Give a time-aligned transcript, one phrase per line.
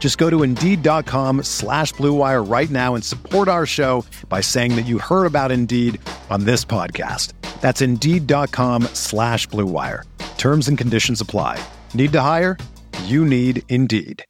[0.00, 4.86] Just go to Indeed.com slash BlueWire right now and support our show by saying that
[4.86, 6.00] you heard about Indeed
[6.30, 7.34] on this podcast.
[7.60, 10.04] That's Indeed.com slash BlueWire.
[10.38, 11.62] Terms and conditions apply.
[11.92, 12.56] Need to hire?
[13.04, 14.24] You need Indeed.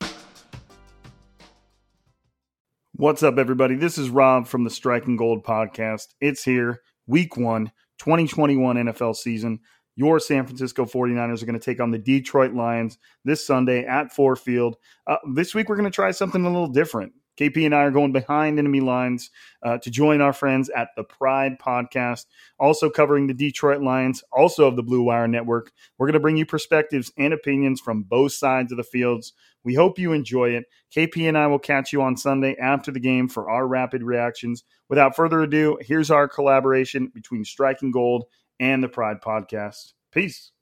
[2.97, 3.77] What's up, everybody?
[3.77, 6.09] This is Rob from the Striking Gold podcast.
[6.21, 9.61] It's here, week one, 2021 NFL season.
[9.97, 14.13] Your San Francisco 49ers are going to take on the Detroit Lions this Sunday at
[14.13, 14.77] Ford Field.
[15.07, 17.13] Uh, this week, we're going to try something a little different.
[17.41, 19.31] KP and I are going behind enemy lines
[19.63, 22.27] uh, to join our friends at the Pride Podcast,
[22.59, 25.73] also covering the Detroit Lions, also of the Blue Wire Network.
[25.97, 29.33] We're going to bring you perspectives and opinions from both sides of the fields.
[29.65, 30.65] We hope you enjoy it.
[30.95, 34.65] KP and I will catch you on Sunday after the game for our rapid reactions.
[34.91, 38.25] Without further ado, here's our collaboration between Striking Gold
[38.61, 39.95] and the Pride Podcast.
[40.13, 40.53] Peace.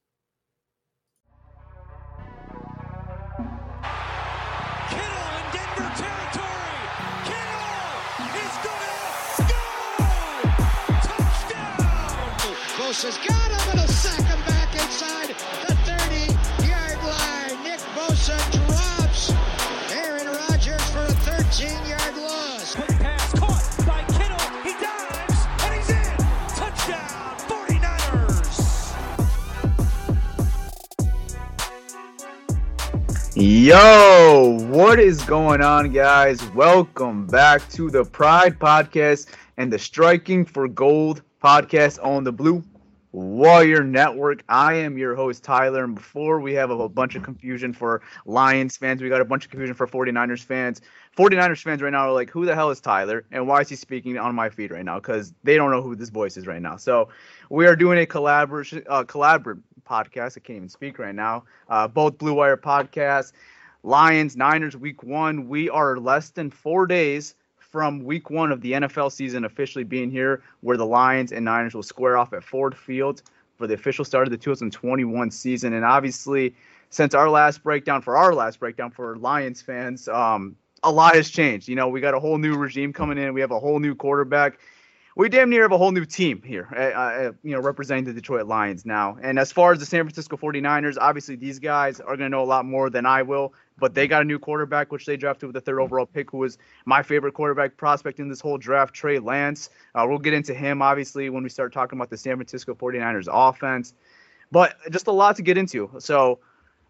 [13.02, 13.47] has got him
[33.34, 36.42] Yo, what is going on, guys?
[36.52, 39.28] Welcome back to the Pride Podcast
[39.58, 42.64] and the Striking for Gold podcast on the Blue
[43.12, 44.42] Wire Network.
[44.48, 45.84] I am your host, Tyler.
[45.84, 49.44] And before we have a, bunch of confusion for Lions fans, we got a bunch
[49.44, 50.80] of confusion for 49ers fans.
[51.18, 53.24] 49ers fans right now are like, who the hell is Tyler?
[53.32, 55.00] And why is he speaking on my feed right now?
[55.00, 56.76] Because they don't know who this voice is right now.
[56.76, 57.08] So
[57.50, 60.36] we are doing a collaboration, uh, collaborative podcast.
[60.36, 61.42] I can't even speak right now.
[61.68, 63.32] Uh, both Blue Wire podcasts.
[63.82, 65.48] Lions, Niners, week one.
[65.48, 70.12] We are less than four days from week one of the NFL season officially being
[70.12, 73.22] here, where the Lions and Niners will square off at Ford Field
[73.56, 75.72] for the official start of the 2021 season.
[75.72, 76.54] And obviously,
[76.90, 81.30] since our last breakdown, for our last breakdown for Lions fans, um, a lot has
[81.30, 81.68] changed.
[81.68, 83.34] You know, we got a whole new regime coming in.
[83.34, 84.58] We have a whole new quarterback.
[85.16, 88.46] We damn near have a whole new team here, uh, you know, representing the Detroit
[88.46, 89.18] Lions now.
[89.20, 92.44] And as far as the San Francisco 49ers, obviously these guys are going to know
[92.44, 95.48] a lot more than I will but they got a new quarterback, which they drafted
[95.48, 98.94] with the third overall pick, who was my favorite quarterback prospect in this whole draft,
[98.94, 99.70] Trey Lance.
[99.94, 103.28] Uh, we'll get into him, obviously, when we start talking about the San Francisco 49ers
[103.30, 103.94] offense.
[104.50, 105.90] But just a lot to get into.
[105.98, 106.40] So,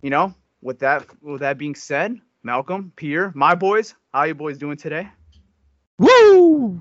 [0.03, 4.59] you know, with that with that being said, Malcolm, Pierre, my boys, how you boys
[4.59, 5.09] doing today?
[5.99, 6.81] Woo!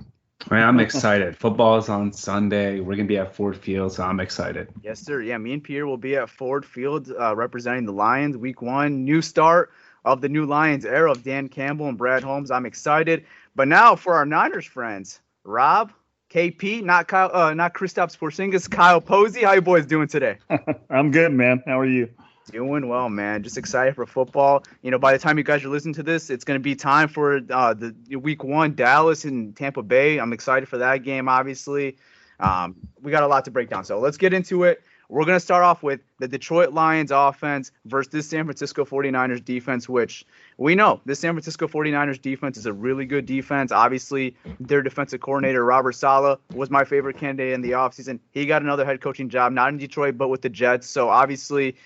[0.51, 1.35] Man, I'm excited.
[1.35, 2.79] Football is on Sunday.
[2.79, 4.69] We're gonna be at Ford Field, so I'm excited.
[4.83, 5.21] Yes, sir.
[5.21, 8.37] Yeah, me and Pierre will be at Ford Field uh, representing the Lions.
[8.37, 9.71] Week one, new start
[10.05, 12.51] of the new Lions era of Dan Campbell and Brad Holmes.
[12.51, 13.25] I'm excited.
[13.55, 15.91] But now for our Niners friends, Rob,
[16.29, 19.43] KP, not Kyle, uh, not Kristaps Porzingis, Kyle Posey.
[19.43, 20.37] How you boys doing today?
[20.89, 21.63] I'm good, man.
[21.65, 22.09] How are you?
[22.51, 23.43] Doing well, man.
[23.43, 24.63] Just excited for football.
[24.81, 26.75] You know, by the time you guys are listening to this, it's going to be
[26.75, 30.17] time for uh, the week one Dallas and Tampa Bay.
[30.17, 31.27] I'm excited for that game.
[31.27, 31.97] Obviously,
[32.39, 33.83] um, we got a lot to break down.
[33.83, 34.81] So let's get into it.
[35.09, 39.43] We're going to start off with the Detroit Lions offense versus this San Francisco 49ers
[39.43, 40.25] defense, which
[40.57, 43.71] we know this San Francisco 49ers defense is a really good defense.
[43.71, 48.19] Obviously, their defensive coordinator, Robert Saleh, was my favorite candidate in the offseason.
[48.31, 50.87] He got another head coaching job, not in Detroit, but with the Jets.
[50.87, 51.77] So obviously,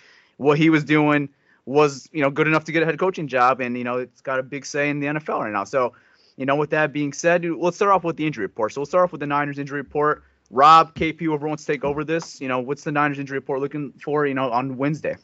[0.41, 1.29] what he was doing
[1.65, 3.61] was, you know, good enough to get a head coaching job.
[3.61, 5.63] And, you know, it's got a big say in the NFL right now.
[5.63, 5.93] So,
[6.35, 8.73] you know, with that being said, let's start off with the injury report.
[8.73, 10.23] So we'll start off with the Niners injury report.
[10.49, 13.61] Rob, KP, whoever wants to take over this, you know, what's the Niners injury report
[13.61, 15.15] looking for, you know, on Wednesday?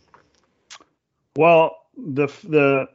[1.35, 2.87] Well, the the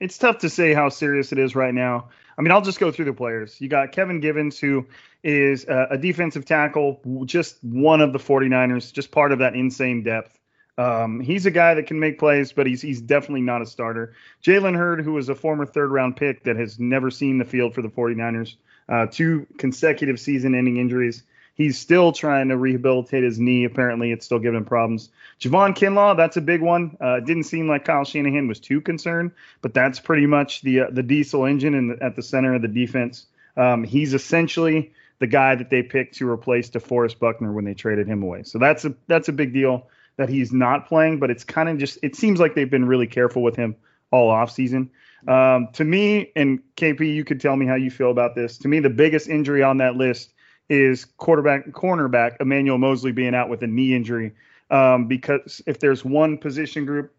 [0.00, 2.08] it's tough to say how serious it is right now.
[2.36, 3.60] I mean, I'll just go through the players.
[3.60, 4.86] You got Kevin Givens, who
[5.22, 10.02] is a, a defensive tackle, just one of the 49ers, just part of that insane
[10.02, 10.38] depth.
[10.76, 14.14] Um, he's a guy that can make plays, but he's he's definitely not a starter.
[14.42, 17.74] Jalen Hurd, who was a former third round pick that has never seen the field
[17.74, 18.56] for the 49ers,
[18.88, 21.22] uh, two consecutive season ending injuries.
[21.54, 23.62] He's still trying to rehabilitate his knee.
[23.62, 25.10] Apparently, it's still giving him problems.
[25.40, 26.96] Javon Kinlaw, that's a big one.
[27.00, 29.30] Uh, it didn't seem like Kyle Shanahan was too concerned,
[29.62, 32.62] but that's pretty much the uh, the diesel engine in the, at the center of
[32.62, 33.26] the defense.
[33.56, 38.08] Um, he's essentially the guy that they picked to replace DeForest Buckner when they traded
[38.08, 38.42] him away.
[38.42, 39.86] So that's a that's a big deal
[40.16, 43.06] that he's not playing, but it's kind of just it seems like they've been really
[43.06, 43.76] careful with him
[44.10, 44.88] all offseason.
[45.26, 48.58] Um, to me, and KP, you could tell me how you feel about this.
[48.58, 50.32] To me, the biggest injury on that list
[50.68, 54.32] is quarterback cornerback Emmanuel Moseley being out with a knee injury.
[54.70, 57.14] Um, because if there's one position group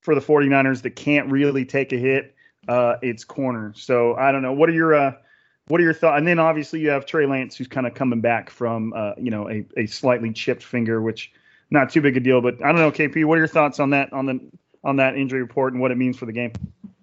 [0.00, 2.34] for the 49ers that can't really take a hit,
[2.68, 3.72] uh, it's corner.
[3.76, 4.52] So I don't know.
[4.52, 5.12] What are your uh,
[5.68, 6.18] what are your thoughts?
[6.18, 9.30] And then obviously you have Trey Lance who's kind of coming back from uh, you
[9.30, 11.32] know a, a slightly chipped finger, which
[11.74, 12.40] not too big a deal.
[12.40, 13.24] But I don't know, KP.
[13.26, 14.40] What are your thoughts on that on the
[14.82, 16.52] on that injury report and what it means for the game?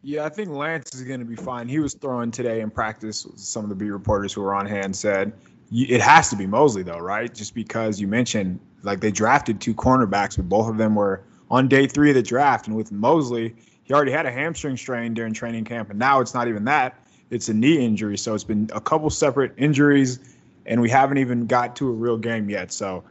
[0.04, 1.68] Yeah, I think Lance is going to be fine.
[1.68, 3.28] He was throwing today in practice.
[3.36, 5.34] Some of the beat reporters who were on hand said
[5.72, 7.34] it has to be Moseley though, right?
[7.34, 11.68] Just because you mentioned like they drafted two cornerbacks, but both of them were on
[11.68, 13.54] day three of the draft, and with Moseley,
[13.84, 16.96] he already had a hamstring strain during training camp, and now it's not even that;
[17.30, 18.18] it's a knee injury.
[18.18, 20.20] So it's been a couple separate injuries,
[20.66, 22.72] and we haven't even got to a real game yet.
[22.72, 23.04] So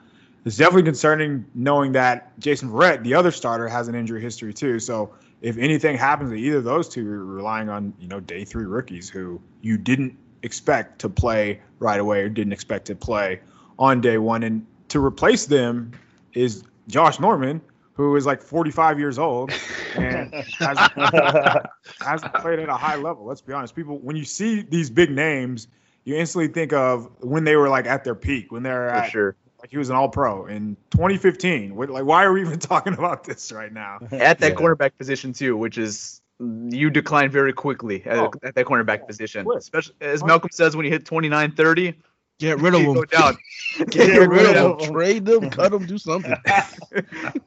[0.45, 4.79] it's definitely concerning knowing that Jason Verrett, the other starter, has an injury history too.
[4.79, 8.45] So if anything happens to either of those two, you're relying on you know day
[8.45, 13.41] three rookies who you didn't expect to play right away or didn't expect to play
[13.79, 14.43] on day one.
[14.43, 15.93] And to replace them
[16.33, 17.61] is Josh Norman,
[17.93, 19.53] who is like 45 years old
[19.97, 20.79] and has,
[22.01, 23.25] hasn't played at a high level.
[23.27, 23.75] Let's be honest.
[23.75, 25.69] People, when you see these big names,
[26.05, 29.37] you instantly think of when they were like at their peak, when they're at, sure.
[29.71, 31.75] Like he was an all pro in 2015.
[31.77, 33.99] What, like, why are we even talking about this right now?
[34.13, 34.55] At that Yeah.
[34.55, 36.21] cornerback position too, which is
[36.71, 38.33] you decline very quickly at, Oh.
[38.43, 39.45] at that cornerback position.
[39.45, 39.59] Quick.
[39.59, 41.95] Especially as Malcolm says, when you hit 29, 30,
[42.39, 43.05] Get rid of you go them.
[43.11, 43.39] down.
[43.91, 44.79] Get, rid of them.
[44.79, 44.93] them.
[44.95, 45.51] Trade them.
[45.51, 45.85] Cut them.
[45.85, 46.35] Do something.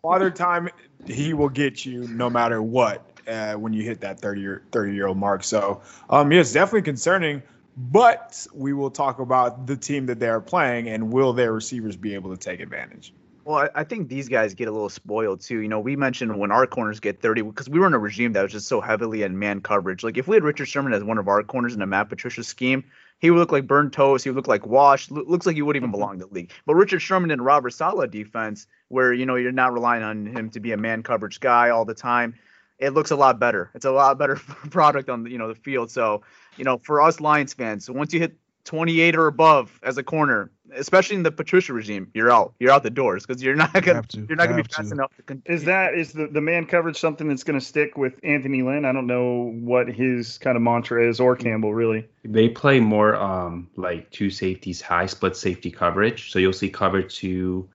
[0.03, 0.69] Father time,
[1.07, 4.93] he will get you no matter what uh, when you hit that 30 year 30
[4.93, 5.43] year old mark.
[5.43, 5.81] So,
[6.11, 7.41] um, yeah, it's definitely concerning.
[7.75, 11.95] But we will talk about the team that they are playing and will their receivers
[11.95, 13.13] be able to take advantage.
[13.45, 15.59] Well, I think these guys get a little spoiled too.
[15.59, 18.31] You know, we mentioned when our corners get 30 because we were in a regime
[18.33, 20.01] that was just so heavily in man coverage.
[20.01, 22.43] Like if we had Richard Sherman as one of our corners in a Matt Patricia
[22.43, 22.85] scheme,
[23.19, 24.23] he would look like burnt toast.
[24.23, 25.11] He would look like washed.
[25.11, 25.99] Lo- looks like he wouldn't even mm-hmm.
[25.99, 26.51] belong in the league.
[26.65, 30.49] But Richard Sherman and Robert Saleh defense, where you know you're not relying on him
[30.51, 32.35] to be a man coverage guy all the time,
[32.83, 33.69] it looks a lot better.
[33.73, 34.35] It's a lot better
[34.69, 35.91] product on the you know the field.
[35.91, 36.21] So
[36.57, 40.49] you know for us Lions fans, once you hit 28 or above as a corner,
[40.73, 42.53] especially in the Patricia regime, you're out.
[42.59, 44.25] You're out the doors because you're not gonna Have to.
[44.27, 44.93] you're not gonna be fast to.
[44.95, 45.23] enough to.
[45.23, 48.61] Con- Is that is the, the man coverage something that's going to stick with Anthony
[48.61, 48.85] Lynn?
[48.85, 52.07] I don't know what his kind of mantra is or Campbell really.
[52.23, 56.31] They play more um like two safeties high split safety coverage.
[56.31, 57.67] So you'll see cover two,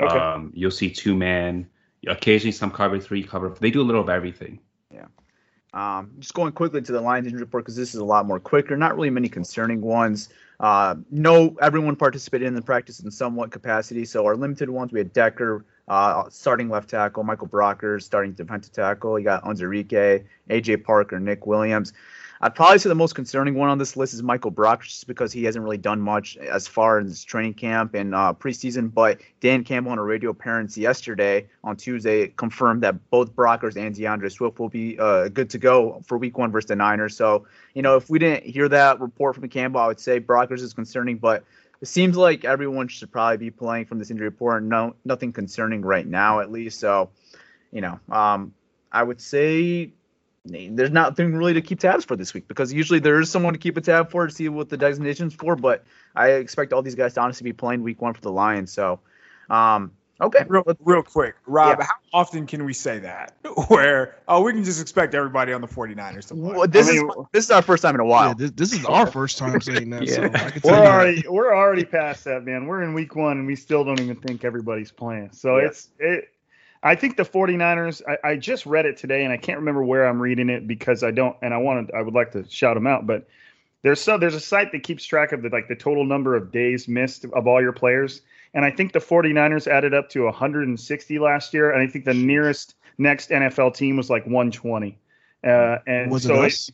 [0.00, 0.16] Okay.
[0.16, 1.66] um, you'll see two man,
[2.06, 3.50] occasionally some cover three, cover.
[3.60, 4.60] They do a little of everything.
[4.92, 5.06] Yeah.
[5.72, 8.40] Um, just going quickly to the Lions injury report because this is a lot more
[8.40, 8.76] quicker.
[8.76, 10.30] Not really many concerning ones.
[10.58, 14.04] Uh, no, everyone participated in the practice in somewhat capacity.
[14.04, 18.72] So our limited ones, we had Decker uh, starting left tackle, Michael Brocker starting defensive
[18.72, 19.18] tackle.
[19.18, 21.92] You got Onwuzurike, AJ Parker, Nick Williams.
[22.40, 25.32] I'd probably say the most concerning one on this list is Michael Brock, just because
[25.32, 28.92] he hasn't really done much as far as training camp and uh, preseason.
[28.92, 33.94] But Dan Campbell on a radio appearance yesterday on Tuesday confirmed that both Brockers and
[33.94, 37.16] DeAndre Swift will be uh, good to go for Week One versus the Niners.
[37.16, 40.60] So you know, if we didn't hear that report from Campbell, I would say Brockers
[40.60, 41.44] is concerning, but.
[41.82, 44.64] It seems like everyone should probably be playing from this injury report.
[44.64, 46.80] No, nothing concerning right now, at least.
[46.80, 47.10] So,
[47.70, 48.54] you know, um,
[48.92, 49.92] I would say
[50.46, 53.58] there's nothing really to keep tabs for this week because usually there is someone to
[53.58, 55.56] keep a tab for to see what the designation's for.
[55.56, 55.84] But
[56.14, 58.72] I expect all these guys to honestly be playing week one for the Lions.
[58.72, 59.00] So,
[59.50, 60.44] um, okay.
[60.48, 61.86] Real, real quick, Rob, Yeah.
[61.86, 63.36] how often can we say that?
[63.68, 66.54] Where, oh, we can just expect everybody on the 49ers to play.
[66.56, 68.28] Well, this I mean, is this is our first time in a while.
[68.28, 70.08] Yeah, this, this is our first time saying that.
[70.08, 70.28] So Yeah.
[70.34, 70.86] I We're tell you that.
[70.86, 72.66] already we're already past that, man.
[72.66, 75.30] We're in week one and we still don't even think everybody's playing.
[75.32, 75.66] So Yeah.
[75.66, 76.28] it's it
[76.82, 80.06] I think the 49ers, I, I just read it today and I can't remember where
[80.06, 82.86] I'm reading it because I don't and I wanted I would like to shout them
[82.86, 83.26] out, but
[83.82, 86.50] there's so there's a site that keeps track of the like the total number of
[86.50, 88.22] days missed of all your players.
[88.54, 91.70] And I think the 49ers added up to 160 last year.
[91.70, 94.98] And I think the nearest next NFL team was like 120.
[95.44, 96.70] Uh, and Was so it us?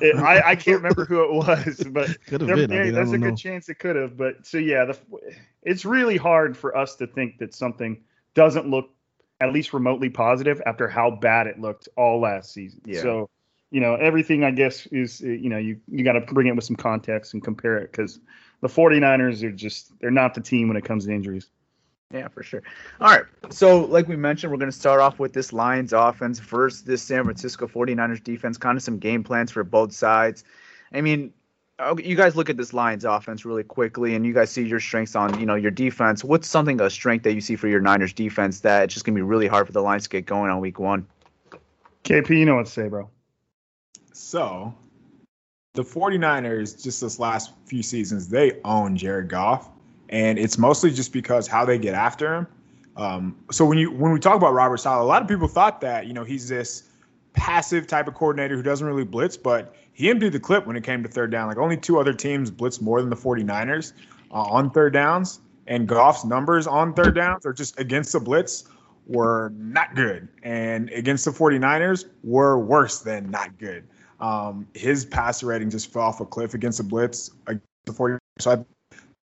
[0.00, 2.72] It, I, I can't remember who it was, but Could have been.
[2.72, 3.36] I mean, there's a good know.
[3.36, 4.16] chance it could have.
[4.16, 4.98] But so yeah, the,
[5.62, 8.02] it's really hard for us to think that something
[8.34, 8.90] doesn't look
[9.40, 12.80] at least remotely positive after how bad it looked all last season.
[12.84, 13.02] Yeah.
[13.02, 13.30] So
[13.70, 16.56] you know everything I guess is uh, you know you you got to bring it
[16.56, 18.20] with some context and compare it because
[18.60, 21.50] the 49ers are just they're not the team when it comes to injuries.
[22.12, 22.62] Yeah, for sure.
[23.00, 23.24] All right.
[23.50, 27.02] So, like we mentioned, we're going to start off with this Lions offense versus this
[27.02, 30.42] San Francisco 49ers defense, kind of some game plans for both sides.
[30.92, 31.32] I mean,
[32.02, 35.16] you guys look at this Lions offense really quickly and you guys see your strengths
[35.16, 36.22] on, you know, your defense.
[36.22, 39.14] What's something a strength that you see for your Niners defense that it's just going
[39.14, 41.06] to be really hard for the Lions to get going on week 1?
[42.04, 43.08] KP, you know what to say, bro.
[44.12, 44.74] So,
[45.74, 49.70] the 49ers, just this last few seasons, they own Jared Goff.
[50.08, 52.46] And it's mostly just because how they get after him.
[52.96, 55.80] Um, so when you when we talk about Robert Saleh, a lot of people thought
[55.80, 56.90] that, you know, he's this
[57.32, 60.84] passive type of coordinator who doesn't really blitz, but he emptied the clip when it
[60.84, 61.48] came to third down.
[61.48, 63.92] Like only two other teams blitz more than the 49ers
[64.30, 65.40] uh, on third downs.
[65.66, 68.64] And Goff's numbers on third downs or just against the blitz
[69.06, 70.28] were not good.
[70.42, 73.84] And against the 49ers were worse than not good.
[74.20, 78.18] Um, his passer rating just fell off a cliff against the blitz against the 49ers.
[78.40, 78.64] So I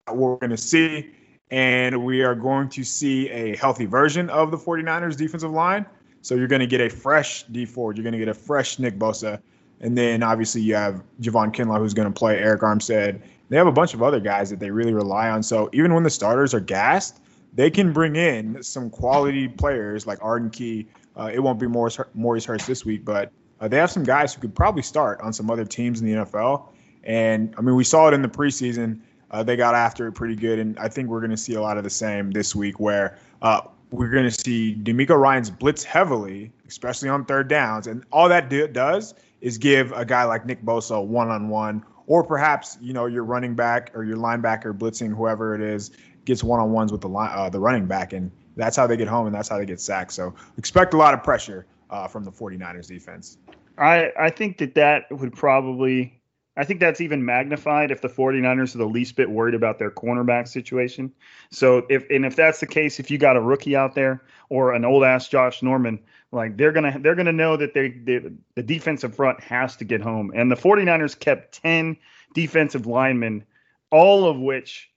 [0.07, 1.11] what we're going to see.
[1.51, 5.85] And we are going to see a healthy version of the 49ers defensive line.
[6.23, 7.97] So you're going to get a fresh Dee Ford.
[7.97, 9.41] You're going to get a fresh Nick Bosa.
[9.83, 13.21] And then obviously you have Javon Kinlaw who's going to play Arik Armstead.
[13.49, 15.43] They have a bunch of other guys that they really rely on.
[15.43, 17.21] So even when the starters are gassed,
[17.53, 20.87] they can bring in some quality players like Arden Key.
[21.17, 24.33] Uh, it won't be Maurice, Maurice Hurst this week, but uh, they have some guys
[24.33, 26.69] who could probably start on some other teams in the NFL.
[27.05, 29.01] And I mean, we saw it in the preseason.
[29.31, 31.61] Uh, they got after it pretty good, and I think we're going to see a
[31.61, 33.63] lot of the same this week, where uh,
[33.93, 38.49] we're going to see DeMeco Ryans blitz heavily, especially on third downs, and all that
[38.49, 42.93] do- does is give a guy like Nick Bosa one on one, or perhaps you
[42.93, 45.91] know your running back or your linebacker blitzing whoever it is
[46.25, 48.97] gets one on ones with the line, uh, the running back, and that's how they
[48.97, 50.13] get home and that's how they get sacked.
[50.13, 53.39] So expect a lot of pressure uh, from the 49ers defense.
[53.79, 56.21] I, I think that that would probably
[56.57, 59.91] I think that's even magnified if the 49ers are the least bit worried about their
[59.91, 61.13] cornerback situation.
[61.51, 64.73] So if and if that's the case, if you got a rookie out there or
[64.75, 65.99] an old ass Josh Norman,
[66.31, 68.21] like they're gonna they're gonna know that they, they
[68.55, 70.31] the defensive front has to get home.
[70.35, 71.97] And the 49ers kept 10
[72.35, 73.45] defensive linemen,
[73.91, 74.92] all of which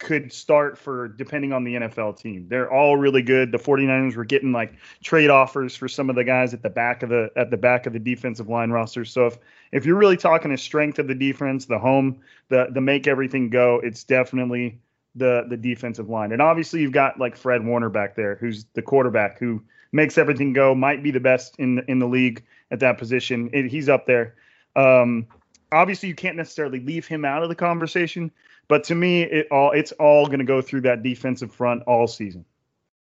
[0.00, 2.46] could start for depending on the NFL team.
[2.48, 3.52] They're all really good.
[3.52, 4.72] The 49ers were getting like
[5.04, 7.86] trade offers for some of the guys at the back of the at the back
[7.86, 9.04] of the defensive line roster.
[9.04, 9.38] So if
[9.72, 13.50] if you're really talking a strength of the defense, the home, the the make everything
[13.50, 14.80] go, it's definitely
[15.14, 16.32] the the defensive line.
[16.32, 20.54] And obviously you've got like Fred Warner back there who's the quarterback who makes everything
[20.54, 23.50] go, might be the best in the, in the league at that position.
[23.52, 24.34] It, he's up there.
[24.76, 25.26] Um,
[25.72, 28.30] obviously you can't necessarily leave him out of the conversation,
[28.70, 32.06] but to me, it all it's all going to go through that defensive front all
[32.06, 32.44] season.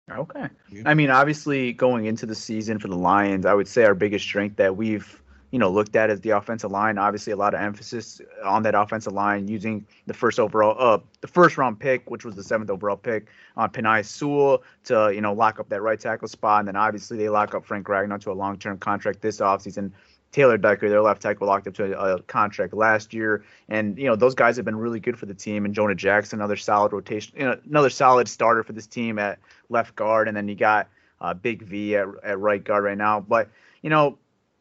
[0.09, 0.49] Okay.
[0.87, 4.25] I mean, obviously, going into the season for the Lions, I would say our biggest
[4.25, 6.99] strength that we've you know looked at is the offensive line.
[6.99, 11.27] Obviously, a lot of emphasis on that offensive line using the first overall, uh, the
[11.27, 13.27] first round pick, which was the seventh overall pick
[13.57, 17.17] on Penei Sewell to you know lock up that right tackle spot, and then obviously
[17.17, 19.91] they lock up Frank Ragnow to a long term contract this offseason.
[20.33, 24.07] Taylor Decker, their left tackle, locked up to a, a contract last year, and you
[24.07, 25.65] know those guys have been really good for the team.
[25.65, 29.39] And Jonah Jackson, another solid rotation, you know, another solid starter for this team at
[29.69, 30.89] left guard, and then you got
[31.21, 33.21] uh, Big V at, at right guard right now.
[33.21, 33.49] But
[33.83, 34.19] you know,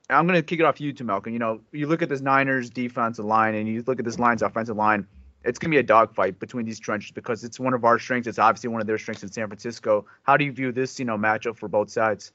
[0.10, 1.34] I'm gonna kick it off to you, to Malcolm.
[1.34, 4.42] You know, you look at this Niners defensive line, and you look at this Lions
[4.42, 5.06] offensive line.
[5.44, 8.28] It's gonna be a dogfight between these trenches because it's one of our strengths.
[8.28, 10.06] It's obviously one of their strengths in San Francisco.
[10.24, 12.32] How do you view this, you know, matchup for both sides?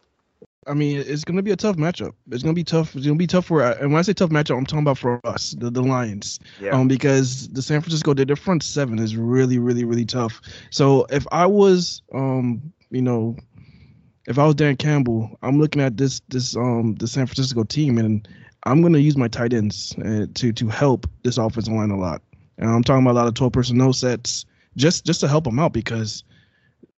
[0.66, 2.12] I mean, it's gonna be a tough matchup.
[2.30, 2.94] It's gonna be tough.
[2.94, 3.62] It's gonna be tough for.
[3.62, 6.40] And when I say tough matchup, I'm talking about for us, the, the Lions.
[6.60, 6.70] Yeah.
[6.70, 10.40] Um, because the San Francisco, their their front seven is really, really, really tough.
[10.70, 13.36] So if I was, um, you know,
[14.26, 17.98] if I was Dan Campbell, I'm looking at this this um the San Francisco team,
[17.98, 18.26] and
[18.64, 22.22] I'm gonna use my tight ends uh, to to help this offensive line a lot.
[22.58, 25.58] And I'm talking about a lot of 12 personnel sets just just to help them
[25.58, 26.24] out because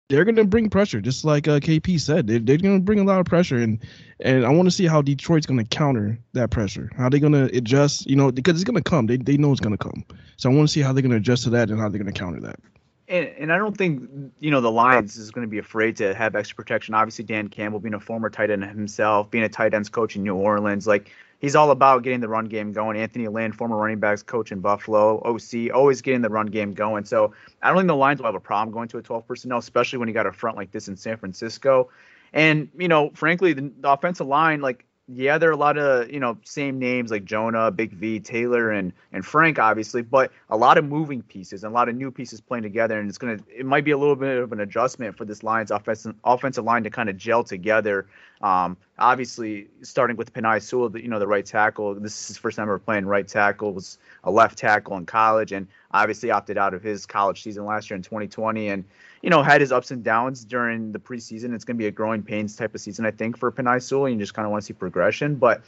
[0.08, 2.26] they're going to bring pressure, just like uh, KP said.
[2.26, 3.78] They're, they're going to bring a lot of pressure, and
[4.20, 6.90] and I want to see how Detroit's going to counter that pressure.
[6.96, 9.06] How they're going to adjust, you know, because it's going to come.
[9.06, 10.04] They they know it's going to come.
[10.36, 12.00] So I want to see how they're going to adjust to that and how they're
[12.00, 12.60] going to counter that.
[13.08, 14.08] And, and I don't think
[14.38, 16.94] you know the Lions is going to be afraid to have extra protection.
[16.94, 20.22] Obviously, Dan Campbell being a former tight end himself, being a tight ends coach in
[20.22, 21.10] New Orleans, like
[21.40, 22.96] he's all about getting the run game going.
[22.96, 27.04] Anthony Lynn, former running backs coach in Buffalo, OC, always getting the run game going.
[27.04, 29.58] So I don't think the Lions will have a problem going to a 12 personnel,
[29.58, 31.90] especially when you got a front like this in San Francisco.
[32.32, 36.10] And you know, frankly, the, the offensive line, like yeah, there are a lot of
[36.10, 40.56] you know same names like Jonah, Big V, Taylor, and and Frank, obviously, but a
[40.56, 43.38] lot of moving pieces and a lot of new pieces playing together, and it's gonna
[43.54, 46.82] it might be a little bit of an adjustment for this Lions offensive offensive line
[46.82, 48.06] to kind of gel together.
[48.42, 51.94] Um, obviously, starting with Penei Sewell, you know the right tackle.
[51.94, 53.72] This is his first time ever playing right tackle.
[53.72, 57.90] Was a left tackle in college, and obviously opted out of his college season last
[57.90, 58.84] year in 2020, and
[59.26, 61.52] you know, had his ups and downs during the preseason.
[61.52, 64.06] It's going to be a growing pains type of season, I think, for Penei Sewell.
[64.06, 65.34] And you just kind of want to see progression.
[65.34, 65.62] But,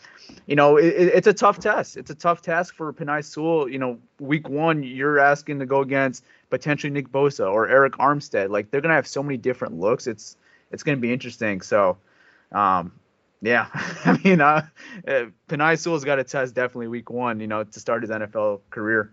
[0.47, 1.97] you know, it, it's a tough test.
[1.97, 3.69] It's a tough task for Penei Sewell.
[3.69, 8.49] You know, week one, you're asking to go against potentially Nick Bosa or Arik Armstead.
[8.49, 10.07] Like, they're going to have so many different looks.
[10.07, 10.37] It's
[10.71, 11.61] it's going to be interesting.
[11.61, 11.97] So,
[12.53, 12.93] um,
[13.43, 13.67] yeah,
[14.05, 14.69] I mean, uh,
[15.09, 18.61] uh Penei Sewell's got a test definitely week one, you know, to start his NFL
[18.71, 19.13] career.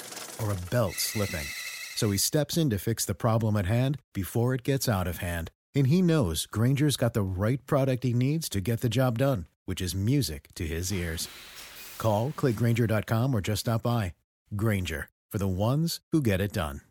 [0.41, 1.45] or a belt slipping.
[1.95, 5.17] So he steps in to fix the problem at hand before it gets out of
[5.17, 5.51] hand.
[5.75, 9.45] And he knows Grainger's got the right product he needs to get the job done,
[9.65, 11.27] which is music to his ears.
[11.97, 14.13] Call, clickgrainger.com, or just stop by.
[14.55, 16.81] Grainger, for the ones who get it done.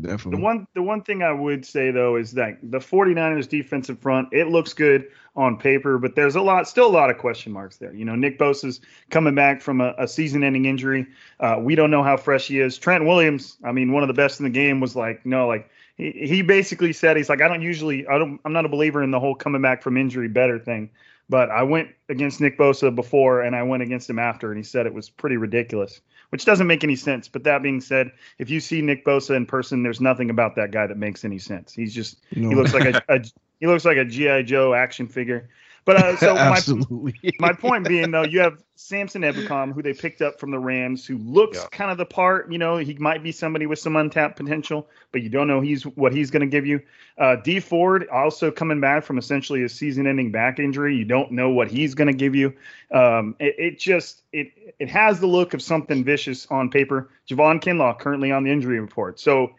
[0.00, 0.38] Definitely.
[0.38, 4.28] The one the one thing I would say though is that the 49ers defensive front,
[4.32, 7.76] it looks good on paper, but there's a lot still a lot of question marks
[7.76, 7.94] there.
[7.94, 11.06] You know, Nick Bosa's coming back from a, a season-ending injury.
[11.38, 12.76] Uh, we don't know how fresh he is.
[12.76, 15.70] Trent Williams, I mean, one of the best in the game was like, no, like
[15.96, 19.00] he, he basically said he's like, I don't usually I don't I'm not a believer
[19.00, 20.90] in the whole coming back from injury better thing.
[21.30, 24.64] But I went against Nick Bosa before and I went against him after, and he
[24.64, 27.28] said it was pretty ridiculous, which doesn't make any sense.
[27.28, 30.70] But that being said, if you see Nick Bosa in person, there's nothing about that
[30.70, 31.72] guy that makes any sense.
[31.72, 32.48] He's just No.
[32.50, 33.24] he looks like a, a
[33.60, 35.48] he looks like a GI Joe action figure.
[35.88, 37.14] But uh, so my Absolutely.
[37.40, 41.06] my point being though, you have Samson Ebukam, who they picked up from the Rams,
[41.06, 41.66] who looks Yeah.
[41.72, 42.52] kind of the part.
[42.52, 45.84] You know, he might be somebody with some untapped potential, but you don't know he's
[45.84, 46.82] what he's going to give you.
[47.16, 50.94] Uh, Dee Ford also coming back from essentially a season-ending back injury.
[50.94, 52.52] You don't know what he's going to give you.
[52.92, 57.08] Um, it, it just it it has the look of something vicious on paper.
[57.30, 59.52] Javon Kinlaw currently on the injury report, so.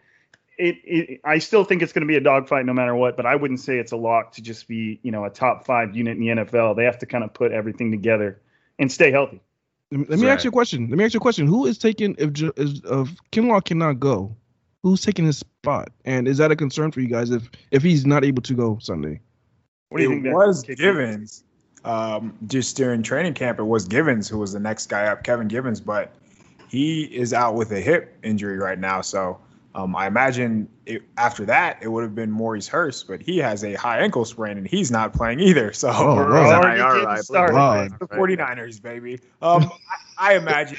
[0.60, 3.24] It, it, I still think it's going to be a dogfight no matter what, but
[3.26, 6.18] I wouldn't say it's a lock to just be, you know, a top five unit
[6.18, 6.76] in the NFL.
[6.76, 8.40] They have to kind of put everything together
[8.78, 9.40] and stay healthy.
[9.90, 10.32] Let me, let me Right.
[10.34, 10.88] ask you a question.
[10.88, 11.46] Let me ask you a question.
[11.46, 14.36] Who is taking if J- if, if Kinlaw cannot go?
[14.82, 15.88] Who's taking his spot?
[16.04, 18.78] And is that a concern for you guys if if he's not able to go
[18.80, 19.20] Sunday?
[19.88, 20.34] What do you it think?
[20.34, 20.62] was?
[20.62, 21.44] Givens.
[21.84, 25.48] Um, just during training camp, it was Givens who was the next guy up, Kevin
[25.48, 26.14] Givens, but
[26.68, 29.00] he is out with a hip injury right now.
[29.00, 29.38] So
[29.74, 33.62] um, I imagine it, after that, it would have been Maurice Hurst, but he has
[33.64, 35.72] a high ankle sprain and he's not playing either.
[35.72, 36.52] So Oh, We're wow.
[36.52, 37.54] already All getting right, started.
[37.54, 37.88] wow.
[37.98, 39.20] the 49ers, baby.
[39.40, 39.70] Um,
[40.18, 40.78] I, I imagine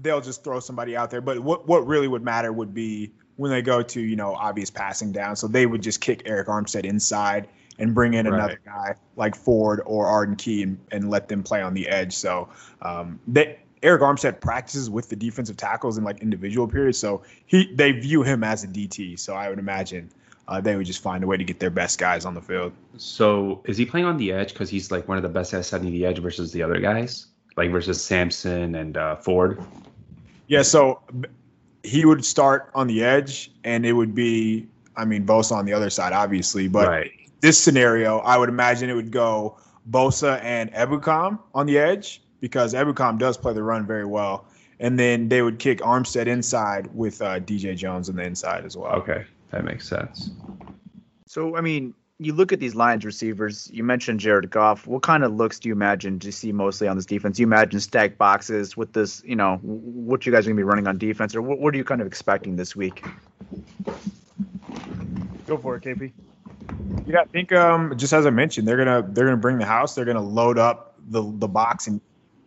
[0.00, 1.20] they'll just throw somebody out there.
[1.20, 4.70] But what, what really would matter would be when they go to, you know, obvious
[4.70, 5.34] passing down.
[5.36, 7.48] So they would just kick Arik Armstead inside
[7.80, 8.34] and bring in Right.
[8.34, 12.12] another guy like Ford or Arden Key and, and let them play on the edge.
[12.12, 12.48] So
[12.82, 16.98] um, they, Arik Armstead practices with the defensive tackles in like individual periods.
[16.98, 19.18] So he they view him as a DT.
[19.18, 20.10] So I would imagine
[20.48, 22.72] uh, they would just find a way to get their best guys on the field.
[22.96, 25.64] So is he playing on the edge because he's like one of the best at
[25.64, 29.62] setting the edge versus the other guys, like versus Samson and uh, Ford?
[30.46, 31.00] Yeah, so
[31.82, 34.66] he would start on the edge, and it would be,
[34.96, 36.68] I mean, Bosa on the other side, obviously.
[36.68, 37.10] But right.
[37.40, 39.56] this scenario, I would imagine it would go
[39.90, 44.44] Bosa and Ebukam on the edge because Ebukam does play the run very well,
[44.78, 48.76] and then they would kick Armstead inside with uh, DJ Jones on the inside as
[48.76, 48.92] well.
[48.96, 50.28] Okay, that makes sense.
[51.24, 53.70] So I mean, you look at these Lions receivers.
[53.72, 54.86] You mentioned Jared Goff.
[54.86, 57.38] What kind of looks do you imagine to see mostly on this defense?
[57.38, 59.22] You imagine stacked boxes with this.
[59.24, 61.78] You know, what you guys are gonna be running on defense, or what, what are
[61.78, 63.06] you kind of expecting this week?
[65.46, 66.12] Go for it, KP.
[67.06, 69.94] Yeah, I think um, just as I mentioned, they're gonna they're gonna bring the house.
[69.94, 72.02] They're gonna load up the the box and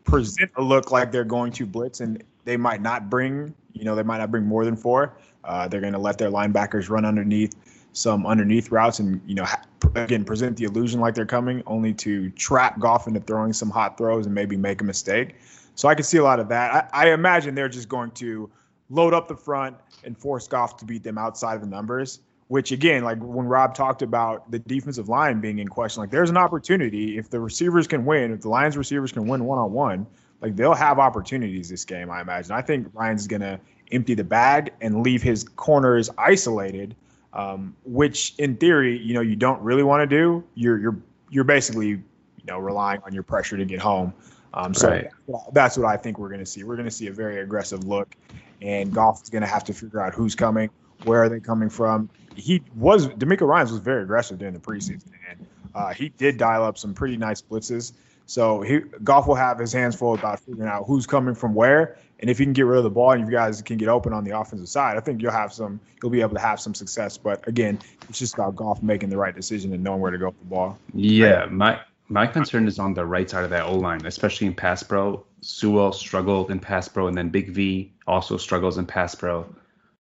[0.08, 3.96] present a look like they're going to blitz, and they might not bring you know
[3.96, 5.18] they might not bring more than four.
[5.44, 7.56] Uh, they're gonna let their linebackers run underneath
[7.94, 9.62] some underneath routes, and you know ha-
[9.96, 13.98] again present the illusion like they're coming, only to trap Goff into throwing some hot
[13.98, 15.36] throws and maybe make a mistake.
[15.76, 16.90] So I can see a lot of that.
[16.92, 18.50] I, I imagine they're just going to
[18.90, 22.72] load up the front and force Goff to beat them outside of the numbers which
[22.72, 26.38] again, like when Rob talked about the defensive line being in question, like there's an
[26.38, 30.08] opportunity if the receivers can win, if the Lions receivers can win one on one,
[30.42, 32.10] like they'll have opportunities this game.
[32.10, 32.52] I imagine.
[32.54, 33.60] I think Ryans gonna
[33.92, 36.96] empty the bag and leave his corners isolated,
[37.34, 40.44] um, which in theory, you know, you don't really want to do.
[40.56, 40.98] You're you're
[41.30, 42.02] you're basically you
[42.48, 44.14] know relying on your pressure to get home.
[44.54, 45.08] Um, so Right.
[45.52, 46.64] that's what I think we're going to see.
[46.64, 48.16] We're going to see a very aggressive look,
[48.62, 50.70] and Goff is going to have to figure out who's coming,
[51.04, 52.10] where are they coming from.
[52.36, 56.64] He was DeMeco Ryans was very aggressive during the preseason, and uh, he did dial
[56.64, 57.94] up some pretty nice blitzes.
[58.28, 61.98] So he Goff will have his hands full about figuring out who's coming from where,
[62.20, 64.12] and if he can get rid of the ball and you guys can get open
[64.12, 65.80] on the offensive side, I think you'll have some.
[66.02, 67.18] You'll be able to have some success.
[67.18, 67.80] But again,
[68.10, 70.46] it's just about Goff making the right decision and knowing where to go with the
[70.46, 70.78] ball.
[70.94, 71.80] Yeah, my
[72.10, 75.26] my concern is on the right side of that O line, especially in pass pro.
[75.42, 79.46] Sewell struggled in pass pro, and then Big V also struggles in pass pro.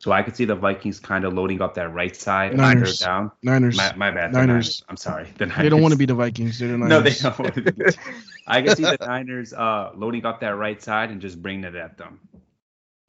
[0.06, 3.00] So I could see the Vikings kind of loading up that right side, either Niners.
[3.00, 3.32] down.
[3.42, 3.76] Niners.
[3.76, 4.34] My, my bad.
[4.34, 4.48] the Niners.
[4.48, 4.84] Niners.
[4.88, 5.34] I'm sorry.
[5.40, 5.64] The Niners.
[5.64, 6.60] They don't want to be the Vikings.
[6.60, 7.86] They're the No, they don't want to be.
[8.46, 11.74] I can see the Niners uh, loading up that right side and just bringing it
[11.74, 12.20] at them,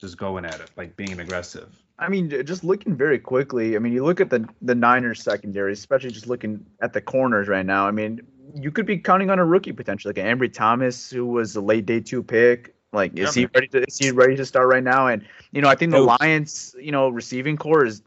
[0.01, 1.69] just going at it, like being aggressive.
[1.99, 3.77] I mean, just looking very quickly.
[3.77, 7.47] I mean, you look at the the Niners secondary, especially just looking at the corners
[7.47, 7.87] right now.
[7.87, 8.23] I mean,
[8.55, 11.85] you could be counting on a rookie potentially, like Ambry Thomas, who was a late
[11.85, 12.75] day two pick.
[12.93, 15.07] Like, is he ready to is he ready to start right now?
[15.09, 16.01] And you know, I think the.
[16.01, 18.03] Lions, you know, receiving corps is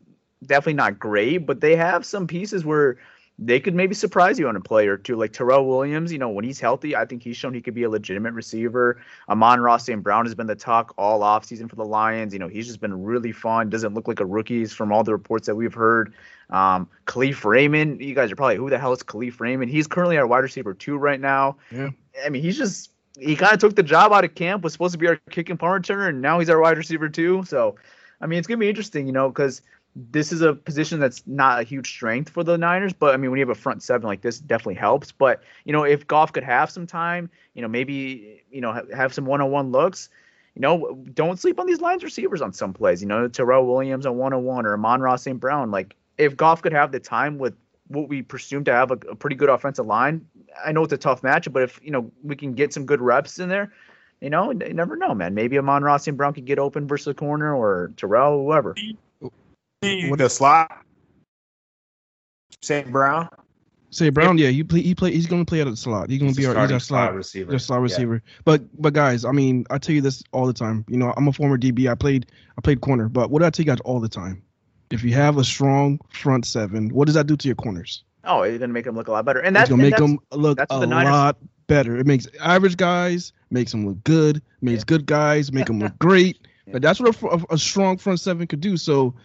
[0.46, 2.98] definitely not great, but they have some pieces where
[3.42, 5.16] they could maybe surprise you on a play or two.
[5.16, 7.84] Like Tyrell Williams, you know, when he's healthy, I think he's shown he could be
[7.84, 9.02] a legitimate receiver.
[9.30, 10.04] Amon-Ra St.
[10.04, 12.34] Brown has been the talk all offseason for the Lions.
[12.34, 13.70] You know, he's just been really fun.
[13.70, 16.14] Doesn't look like a rookie from all the reports that we've heard.
[16.50, 19.72] Um, Kalif Raymond, you guys are probably who the hell is Kalif Raymond?
[19.72, 21.56] He's currently our wide receiver two right now.
[21.72, 21.90] Yeah.
[22.26, 24.64] I mean, he's just he kind of took the job out of camp.
[24.64, 27.10] Was supposed to be our kick and punt returner, and now he's our wide receiver
[27.10, 27.44] too.
[27.46, 27.76] So,
[28.22, 29.62] I mean, it's gonna be interesting, you know, because
[29.96, 33.32] this is a position that's not a huge strength for the Niners, but I mean,
[33.32, 35.12] when you have a front seven like this, it definitely helps.
[35.12, 38.96] But you know, if Goff could have some time, you know, maybe you know ha-
[38.96, 40.10] have some one-on-one looks.
[40.56, 43.02] You know, don't sleep on these lines receivers on some plays.
[43.02, 45.40] You know, Tyrell Williams on one-on-one or Amon-Ra St.
[45.40, 45.72] Brown.
[45.72, 47.56] Like, if Goff could have the time with
[47.90, 50.26] what we presume to have a, a pretty good offensive line,
[50.64, 53.02] I know it's a tough matchup, but if you know we can get some good
[53.02, 53.74] reps in there,
[54.22, 55.34] you know, you never know, man.
[55.34, 58.76] Maybe Amon Ross and Brown could get open versus the corner or Tyrell, whoever.
[59.82, 60.86] With the slot,
[62.62, 62.92] St.
[62.92, 63.30] Brown.
[63.92, 64.82] Say Brown, yeah, he play.
[64.82, 65.12] He play.
[65.12, 66.12] He's gonna play out of the slot.
[66.12, 67.50] He's gonna He's be our, he's our slot, receiver.
[67.50, 67.84] Their slot Yeah.
[67.84, 68.24] receiver.
[68.46, 70.86] But but guys, I mean, I tell you this all the time.
[70.88, 71.90] You know, I'm a former DB.
[71.90, 73.10] I played I played corner.
[73.10, 74.44] But what do I tell you guys all the time?
[74.92, 78.04] If you have a strong front seven, what does that do to your corners?
[78.24, 80.10] Oh, it's gonna make them look a lot better, and It's that's gonna make that's-
[80.10, 81.96] them look a the lot better.
[81.98, 84.42] It makes average guys makes them look good.
[84.62, 86.38] Makes good guys make them look great.
[86.72, 88.78] But that's what a, a, a strong front seven could do.
[88.78, 89.16] So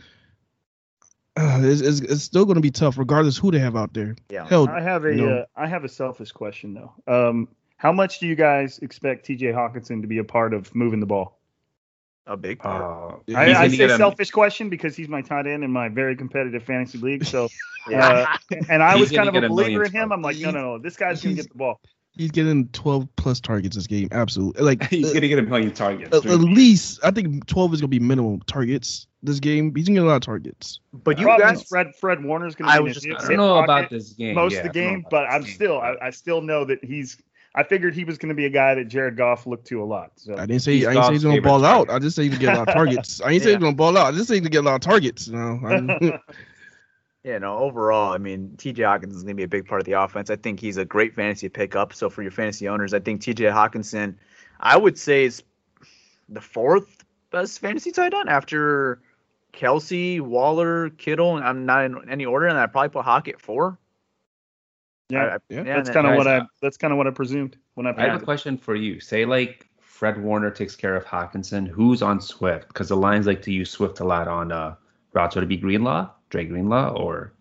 [1.37, 4.17] uh, it's, it's, it's still going to be tough, regardless who they have out there.
[4.31, 4.47] Yeah.
[4.47, 6.93] Hell, I have a you know, uh, I have a selfish question though.
[7.07, 9.53] Um, how much do you guys expect T.J.
[9.53, 11.39] Hockenson to be a part of moving the ball?
[12.27, 12.83] A big part.
[12.83, 15.89] Uh, I, I say get a- selfish question because he's my tight end in my
[15.89, 17.25] very competitive fantasy league.
[17.25, 17.49] So,
[17.89, 18.37] yeah.
[18.53, 20.13] uh, and I was kind of a get a believer in him.
[20.13, 21.81] I'm like, no, no, no, this guy's gonna get the ball.
[22.17, 24.09] he's getting 12 plus targets this game.
[24.13, 24.63] Absolutely.
[24.63, 26.17] Like he's uh, gonna get a million targets.
[26.17, 29.75] at, at least I think 12 is going to be minimum targets this game.
[29.75, 30.81] He's going to get a lot of targets.
[30.93, 33.59] but you Problem guys, Fred Fred Warner's gonna I be was just I don't know
[33.59, 34.35] about this game.
[34.35, 35.55] most Yeah, of the I don't know game, but I'm game.
[35.55, 37.19] still I, I still know that he's.
[37.55, 39.85] I figured he was going to be a guy that Jared Goff looked to a
[39.85, 40.11] lot.
[40.17, 41.91] So I didn't say He's I didn't say he's going to favorite ball out.
[41.91, 43.21] I just say he's going to get a lot of targets.
[43.23, 44.13] I didn't say he's going to ball out.
[44.13, 45.29] I just say he's going to get a lot of targets.
[45.29, 46.19] You know, I-
[47.25, 48.83] you know, overall, I mean, T.J.
[48.83, 50.31] Hawkins is going to be a big part of the offense.
[50.31, 51.95] I think he's a great fantasy pickup.
[51.95, 53.45] So for your fantasy owners, I think T.J.
[53.45, 54.17] Hockenson,
[54.61, 55.43] I would say is
[56.29, 59.01] the fourth best fantasy tight end after
[59.53, 61.37] Kelce, Waller, Kittle.
[61.37, 63.79] And I'm not in any order, and I probably put Hawk at four.
[65.11, 65.63] Yeah, I- I- Yeah.
[65.65, 68.11] that's kind of what I that's kind of what I presumed when I I have
[68.13, 69.01] picked a question for you.
[69.01, 71.67] Say like Fred Warner takes care of Hockenson.
[71.69, 72.69] who's on Swift?
[72.69, 74.75] Because the Lions like to use Swift a lot on uh,
[75.13, 75.35] routes.
[75.35, 77.33] Would it be Greenlaw, Dre Greenlaw, or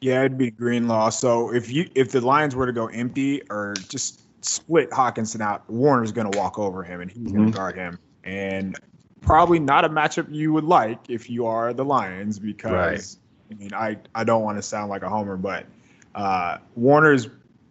[0.00, 1.10] Yeah, it'd be Greenlaw.
[1.10, 5.68] So if you if the Lions were to go empty or just split Hockenson out,
[5.70, 7.52] Warner's going to walk over him and he's going Mhm.
[7.52, 7.98] to guard him.
[8.24, 8.76] And
[9.22, 13.18] probably not a matchup you would like if you are the Lions because
[13.50, 15.66] I mean I I don't want to sound like a homer, but
[16.14, 17.28] uh, Warner's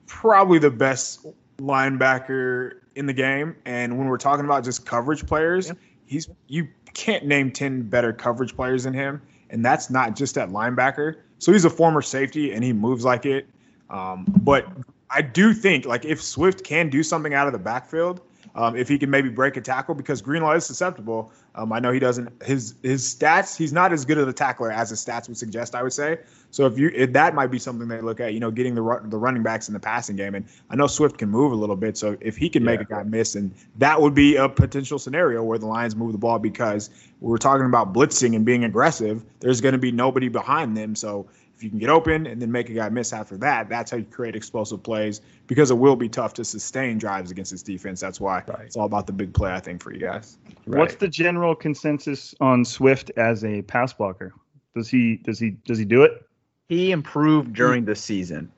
[0.08, 1.26] probably the best
[1.58, 3.56] linebacker in the game.
[3.66, 5.72] And when we're talking about just coverage players,
[6.06, 10.50] he's you can't name ten better coverage players than him, and that's not just at
[10.50, 11.18] linebacker.
[11.40, 13.48] So he's a former safety and he moves like it.
[13.90, 14.68] Um, but
[15.10, 18.22] I do think like if Swift can do something out of the backfield,
[18.56, 21.32] um, if he can maybe break a tackle because Greenlaw is susceptible.
[21.56, 23.56] Um, I know he doesn't his his stats.
[23.58, 25.74] He's not as good of a tackler as his stats would suggest.
[25.74, 26.20] I would say.
[26.52, 29.02] So if you if that might be something they look at, you know, getting the
[29.06, 30.36] the running backs in the passing game.
[30.36, 31.98] And I know Swift can move a little bit.
[31.98, 35.44] So if he can make a guy miss, and that would be a potential scenario
[35.44, 36.90] where the Lions move the ball because
[37.22, 39.24] we're talking about blitzing and being aggressive.
[39.40, 40.96] There's going to be nobody behind them.
[40.96, 43.92] So if you can get open and then make a guy miss after that, that's
[43.92, 47.64] how you create explosive plays because it will be tough to sustain drives against this
[47.64, 48.02] defense.
[48.02, 50.38] That's why it's all about the big play, I think, for you guys.
[50.66, 54.34] What's the general consensus on Swift as a pass blocker?
[54.76, 56.28] Does he does he does he do it?
[56.68, 58.52] He improved during the season.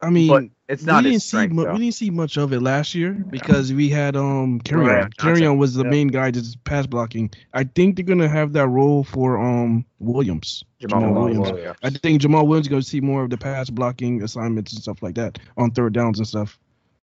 [0.00, 2.52] I mean, But it's not we didn't see strength, mu- we didn't see much of
[2.52, 5.10] it last year because we had um Carry Right, on.
[5.12, 5.90] Kerryon was the Yeah.
[5.90, 7.30] main guy just pass blocking.
[7.52, 10.64] I think they're gonna have that role for um Williams.
[10.80, 11.50] Jamaal Jamaal Williams.
[11.52, 11.76] Williams.
[11.82, 15.02] I think Jamaal Williams is gonna see more of the pass blocking assignments and stuff
[15.02, 16.58] like that on third downs and stuff.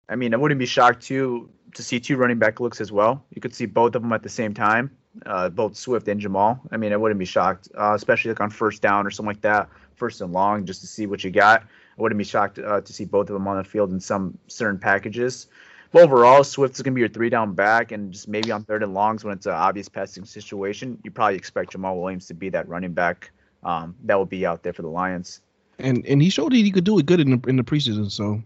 [0.09, 3.23] I mean, I wouldn't be shocked too to see two running back looks as well.
[3.33, 4.91] You could see both of them at the same time,
[5.25, 6.59] uh, both Swift and Jamaal.
[6.71, 9.41] I mean, I wouldn't be shocked, uh, especially like on first down or something like
[9.41, 11.63] that, first and long, just to see what you got.
[12.01, 14.39] I wouldn't be shocked uh, to see both of them on the field in some
[14.47, 15.45] certain packages.
[15.91, 18.63] But overall, Swift is going to be your three down back, and just maybe on
[18.63, 22.33] third and longs when it's an obvious passing situation, you probably expect Jamaal Williams to
[22.33, 23.31] be that running back
[23.63, 25.41] um, that will be out there for the Lions.
[25.77, 28.09] And and he showed that he could do it good in the in the preseason.
[28.09, 28.41] So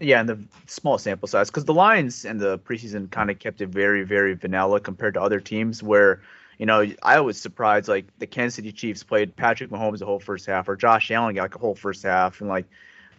[0.00, 3.60] Yeah, and the small sample size because the Lions and the preseason kind of kept
[3.60, 5.80] it very, very vanilla compared to other teams.
[5.80, 6.22] Where,
[6.58, 10.20] you know, I was surprised like the Kansas City Chiefs played Patrick Mahomes the whole
[10.20, 12.66] first half, or Josh Allen got like a whole first half, and like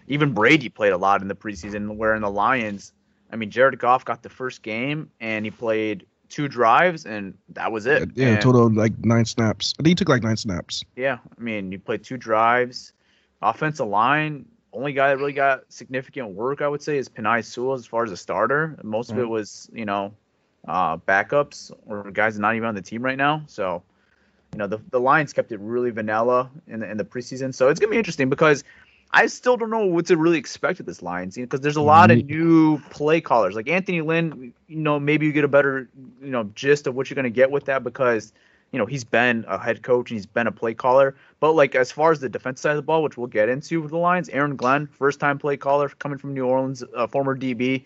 [0.08, 1.96] even Brady played a lot in the preseason.
[1.98, 2.93] Where in the Lions,
[3.32, 7.72] I mean, Jared Goff got the first game and he played two drives, and that
[7.72, 8.10] was it.
[8.15, 9.74] yeah, And- total like nine snaps.
[9.80, 10.84] I think he took like nine snaps.
[10.96, 12.93] yeah, I mean, you played two drives.
[13.41, 17.74] Offensive line, only guy that really got significant work, I would say, is Penei Sewell
[17.76, 18.78] as far as a starter.
[18.84, 20.13] Most of it was, you know,
[20.67, 23.43] uh, backups or guys that are not even on the team right now.
[23.48, 23.84] So,
[24.54, 27.54] you know, the, the Lions kept it really vanilla in the, in the preseason.
[27.54, 28.63] So it's going to be interesting because
[29.17, 31.82] I still don't know what to really expect of this Lions team because there's a
[31.82, 33.56] lot of new play callers.
[33.56, 35.89] Like Anthony Lynn, you know, maybe you get a better,
[36.21, 38.34] you know, gist of what you're going to get with that because–
[38.71, 41.15] you know, he's been a head coach and he's been a play caller.
[41.39, 43.82] But like as far as the defense side of the ball, which we'll get into
[43.82, 47.38] with the Lions, Aaron Glenn, first time play caller coming from New Orleans, uh, former
[47.38, 47.84] DB.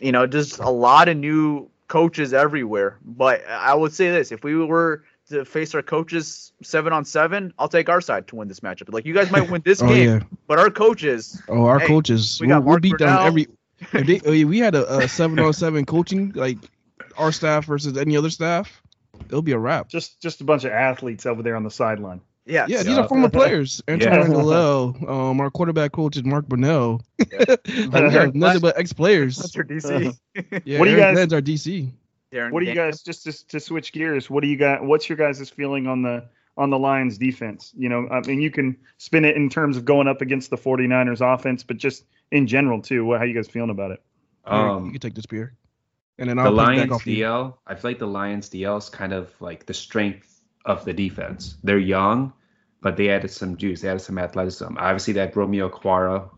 [0.00, 2.98] You know, just a lot of new coaches everywhere.
[3.04, 7.52] But I would say this: if we were to face our coaches seven on seven,
[7.58, 8.92] I'll take our side to win this matchup.
[8.92, 10.20] Like you guys might win this Oh, game, yeah.
[10.46, 11.42] but our coaches.
[11.48, 12.38] Oh, our hey, coaches.
[12.40, 13.26] we We'll, got we'll beat down Brunell.
[13.26, 13.46] every.
[13.92, 16.56] If they, if we had a, a seven on seven coaching like
[17.18, 18.82] our staff versus any other staff,
[19.26, 19.88] it'll be a wrap.
[19.90, 22.22] Just just a bunch of athletes over there on the sideline.
[22.46, 23.82] Yeah, Yeah, these are former players.
[23.90, 24.26] Antoine Yeah.
[24.28, 27.02] Galil, um, our quarterback coach is Mark Brunell.
[27.92, 29.36] like, nothing but ex players.
[29.36, 30.16] That's our DC.
[30.64, 31.90] Yeah, What do you Aaron guys- Glenn's our DC.
[32.32, 34.28] Darren What do you guys just to, to switch gears?
[34.28, 34.84] What do you got?
[34.84, 37.72] What's your guys' feeling on the on the Lions defense?
[37.76, 40.56] You know, I mean, you can spin it in terms of going up against the
[40.56, 43.04] 49ers offense, but just in general too.
[43.04, 44.02] What, how you guys feeling about it?
[44.44, 45.54] Um, you can take this beer.
[46.18, 47.24] And then the I'll pick Lions back you.
[47.24, 50.92] DL, I feel like the Lions DL is kind of like the strength of the
[50.92, 51.56] defense.
[51.62, 52.32] They're young,
[52.80, 53.82] but they added some juice.
[53.82, 54.76] They added some athleticism.
[54.78, 56.30] Obviously, that Romeo Okwara.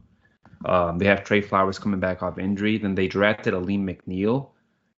[0.65, 2.79] Um, they have Trey Flowers coming back off injury.
[2.79, 4.49] Then they drafted Alim McNeill,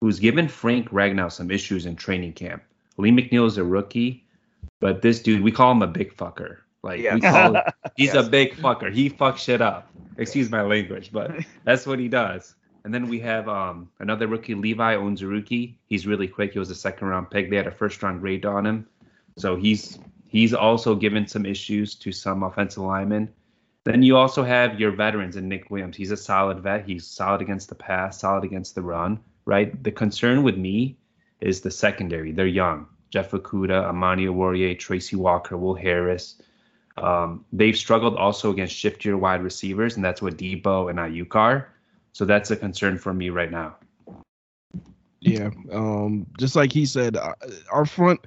[0.01, 2.63] who's given Frank Ragnow some issues in training camp.
[2.97, 4.25] Lee McNeil is a rookie,
[4.81, 6.59] but this dude, we call him a big fucker.
[6.83, 7.15] Like Yeah.
[7.15, 7.63] we call him,
[7.97, 8.27] he's Yes.
[8.27, 8.93] a big fucker.
[8.93, 9.91] He fucks shit up.
[10.17, 11.33] Excuse my language, but
[11.65, 12.55] that's what he does.
[12.85, 15.75] And then we have um, another rookie, Levi Onwuzurike.
[15.87, 16.55] He's really quick.
[16.55, 17.51] He was a second round pick.
[17.51, 18.87] They had a first round grade on him.
[19.37, 23.29] So he's he's also given some issues to some offensive linemen.
[23.85, 25.97] Then you also have your veterans and Nick Williams.
[25.97, 26.87] He's a solid vet.
[26.87, 29.83] He's solid against the pass, solid against the run, right?
[29.83, 30.97] The concern with me
[31.41, 32.31] is the secondary.
[32.31, 32.87] They're young.
[33.11, 36.41] Jeff Okudah, Amani Oruwariye, Tracy Walker, Will Harris.
[36.97, 41.69] Um, they've struggled also against shiftier wide receivers, and that's what Deebo and Aiyuk are.
[42.13, 43.77] So that's a concern for me right now.
[45.21, 47.35] Yeah, um, just like he said, uh,
[47.73, 48.21] our front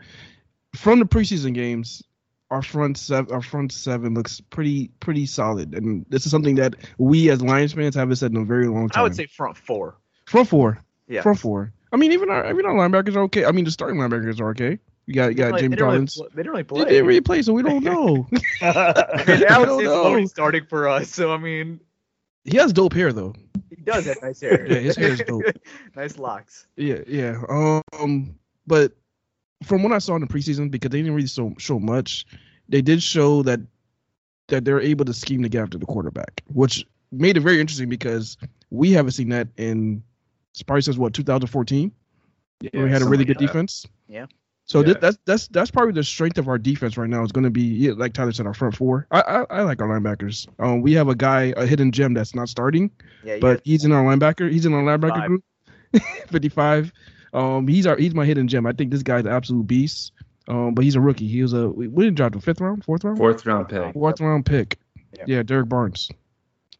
[0.76, 2.04] from the preseason games,
[2.52, 6.76] our front seven, our front seven looks pretty pretty solid, and this is something that
[6.98, 9.00] we as Lions fans haven't said in a very long time.
[9.00, 9.98] I would say front four.
[10.26, 10.84] front four,
[11.14, 11.22] Yeah.
[11.22, 11.72] front four.
[11.92, 13.46] I mean, even our even our linebackers are okay.
[13.46, 14.80] I mean, the starting linebackers are okay.
[15.06, 16.22] You got you got Jamie they really Collins.
[16.34, 16.86] they don't really They play.
[16.86, 18.28] didn't really play, so we don't know.
[18.62, 20.26] I mean, We Alex don't is know.
[20.26, 21.80] starting for us, so I mean,
[22.46, 23.36] he has dope hair though.
[23.70, 24.66] he does have nice hair.
[24.70, 25.44] Yeah, his hair is dope.
[25.96, 26.68] nice locks.
[26.78, 27.42] Yeah, yeah.
[27.50, 28.94] Um, but
[29.66, 32.26] from what I saw in the preseason, because they didn't really show show much,
[32.70, 33.60] they did show that
[34.48, 37.88] that they're able to scheme to get after the quarterback, which made it very interesting
[37.90, 38.36] because
[38.72, 40.02] we haven't seen that in
[40.62, 41.92] probably since what 2014,
[42.74, 43.86] where we had a really good defense.
[44.08, 44.28] Yeah.
[44.66, 44.86] So Yeah.
[44.86, 47.50] th- that's that's that's probably the strength of our defense right now is going to
[47.50, 49.08] be yeah, like Tyler said, our front four.
[49.12, 50.48] I, I I like our linebackers.
[50.60, 52.92] Um, we have a guy, a hidden gem that's not starting,
[53.24, 54.50] Yeah, but he's in our linebacker.
[54.52, 55.28] He's in our linebacker Five.
[55.28, 55.44] group.
[56.30, 56.92] 55.
[57.34, 58.66] Um, he's our he's my hidden gem.
[58.66, 60.12] I think this guy's an absolute beast.
[60.48, 61.28] Um, but he's a rookie.
[61.28, 63.94] He was a we we didn't draft him fifth round, fourth round, Fourth round pick.
[63.94, 64.78] fourth round pick.
[65.18, 65.24] Yeah.
[65.28, 66.10] Yeah, Derrick Barnes.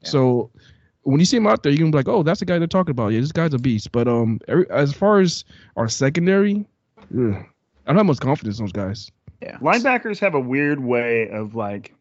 [0.02, 0.10] Yeah.
[0.10, 0.52] So
[1.04, 2.68] when you see him out there, you're gonna be like, oh, that's the guy they're
[2.68, 3.10] talking about.
[3.10, 3.92] Yeah, this guy's a beast.
[3.92, 6.66] But um, every, as far as our secondary,
[7.18, 7.36] ugh,
[7.86, 9.12] I don't have much confidence in those guys.
[9.42, 9.58] yeah.
[9.58, 11.94] Linebackers have a weird way of like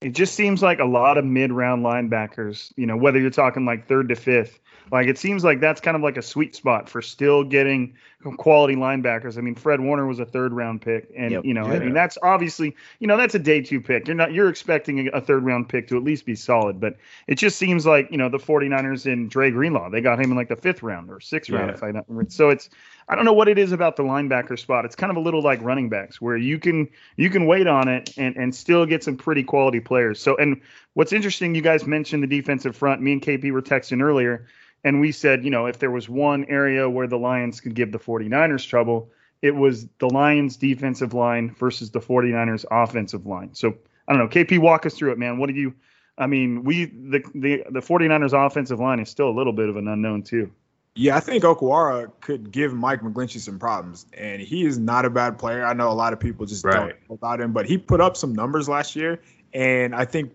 [0.00, 3.88] it just seems like a lot of mid-round linebackers, you know, whether you're talking like
[3.88, 4.60] third to fifth,
[4.92, 7.94] like it seems like that's kind of like a sweet spot for still getting
[8.32, 9.38] quality linebackers.
[9.38, 11.44] I mean, Fred Warner was a third round pick, and Yep.
[11.44, 14.06] you know, I mean, that's obviously, you know, that's a day two pick.
[14.06, 16.96] You're not you're expecting a, a third round pick to at least be solid, but
[17.26, 20.36] it just seems like you know the 49ers and Dre Greenlaw, they got him in
[20.36, 22.32] like the fifth round or sixth round, if I don't.
[22.32, 22.68] So it's
[23.08, 24.84] I don't know what it is about the linebacker spot.
[24.84, 27.88] It's kind of a little like running backs where you can you can wait on
[27.88, 30.20] it and and still get some pretty quality players.
[30.20, 30.60] So and
[30.94, 33.00] what's interesting, you guys mentioned the defensive front.
[33.02, 34.46] Me and KP were texting earlier
[34.86, 37.90] and we said, you know, if there was one area where the Lions could give
[37.90, 39.10] the 49ers trouble,
[39.42, 43.50] it was the Lions defensive line versus the 49ers offensive line.
[43.54, 43.74] So
[44.08, 45.38] I don't know, KP walk us through it, man.
[45.38, 45.74] What do you
[46.18, 49.76] I mean, we the the the 49ers offensive line is still a little bit of
[49.76, 50.50] an unknown too.
[50.94, 55.10] Yeah, I think Okwara could give Mike McGlinchey some problems, and he is not a
[55.10, 55.62] bad player.
[55.62, 56.74] I know a lot of people just Right.
[56.74, 59.20] don't know about him, but he put up some numbers last year,
[59.52, 60.32] and I think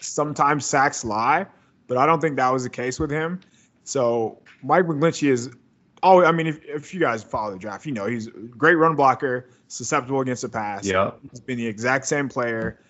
[0.00, 1.46] sometimes sacks lie,
[1.88, 3.40] but I don't think that was the case with him.
[3.82, 5.50] So Mike McGlinchey is,
[6.02, 8.74] oh, I mean, if, if you guys follow the draft, you know he's a great
[8.76, 10.86] run blocker, susceptible against the pass.
[10.86, 11.12] Yeah.
[11.30, 12.80] He's been the exact same player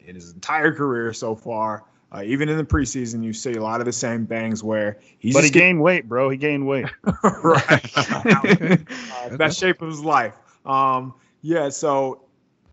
[0.00, 1.84] in his entire career so far.
[2.12, 5.34] Uh, even in the preseason, you see a lot of the same things where he's
[5.34, 6.30] But he just getting gained weight, bro.
[6.30, 6.86] He gained weight.
[7.42, 7.90] right.
[7.96, 10.34] uh, best shape of his life.
[10.64, 12.20] Um, yeah, so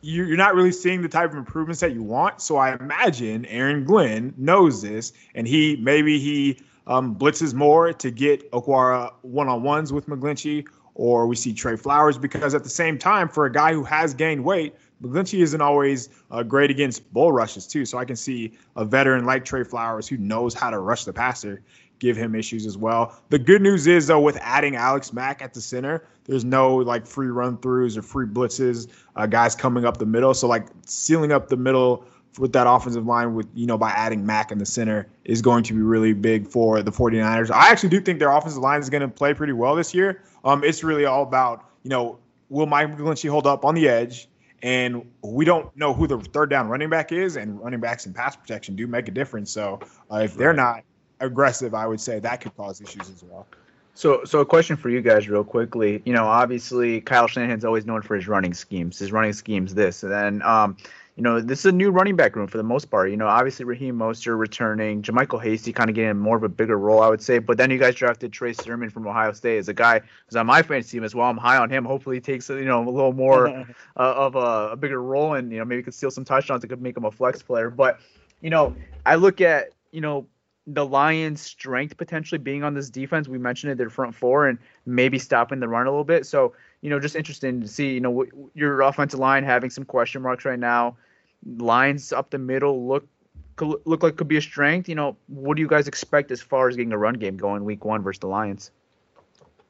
[0.02, 2.40] you- you're not really seeing the type of improvements that you want.
[2.42, 8.12] So I imagine Aaron Glenn knows this, and he maybe he um, blitzes more to
[8.12, 10.66] get Okwara one on ones with McGlinchey,
[10.96, 14.14] or we see Trey Flowers because at the same time, for a guy who has
[14.14, 17.86] gained weight, McGlinchey isn't always uh, great against bull rushes too.
[17.86, 21.14] So I can see a veteran like Trey Flowers who knows how to rush the
[21.14, 21.64] passer
[22.02, 23.16] give him issues as well.
[23.30, 27.06] The good news is though, with adding Alex Mack at the center, there's no like
[27.06, 30.34] free run throughs or free blitzes, uh, guys coming up the middle.
[30.34, 32.06] So like sealing up the middle
[32.40, 35.64] with that offensive line with you know by adding Mack in the center is going
[35.66, 37.52] to be really big for the 49ers.
[37.52, 40.24] I actually do think their offensive line is going to play pretty well this year.
[40.44, 42.18] Um, it's really all about you know
[42.50, 44.28] will Mike McGlinchey hold up on the edge.
[44.64, 48.14] And we don't know who the third down running back is, and running backs and
[48.14, 49.50] pass protection do make a difference.
[49.50, 49.80] So
[50.12, 50.84] uh, if they're not
[51.20, 53.48] aggressive, I would say that could cause issues as well.
[53.94, 56.02] So, so a question for you guys, real quickly.
[56.06, 59.00] You know, obviously, Kyle Shanahan's always known for his running schemes.
[59.00, 60.78] His running schemes, this, and then, um,
[61.22, 63.12] you know, this is a new running back room for the most part.
[63.12, 66.80] You know, obviously Raheem Mostert returning, JaMycal Hasty kind of getting more of a bigger
[66.80, 67.38] role, I would say.
[67.38, 70.48] But then you guys drafted Trey Sermon from Ohio State as a guy who's on
[70.48, 71.30] my fantasy team as well.
[71.30, 71.86] I'm high on him.
[71.86, 73.64] Hopefully, he takes you know a little more uh,
[73.96, 76.64] of a, a bigger role and you know maybe could steal some touchdowns.
[76.64, 77.70] It could make him a flex player.
[77.70, 78.00] But
[78.42, 80.26] you know, I look at you know
[80.66, 83.28] the Lions' strength potentially being on this defense.
[83.28, 84.58] We mentioned it, their front four, and
[84.88, 86.26] maybe stopping the run a little bit.
[86.26, 90.24] So, you know, just interesting to see, you know, your offensive line having some question
[90.24, 90.98] marks right now.
[91.46, 93.08] Lines up the middle look
[93.56, 94.90] could look like could be a strength.
[94.90, 97.66] You know, what do you guys expect as far as getting a run game going
[97.66, 98.72] week one versus the Lions?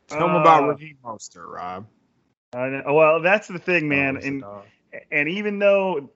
[0.08, 1.88] Tell them about Uh, Raheem Mostert, Rob.
[2.54, 4.18] I well, that's the thing, man.
[4.44, 4.64] Oh,
[4.94, 6.10] and and even though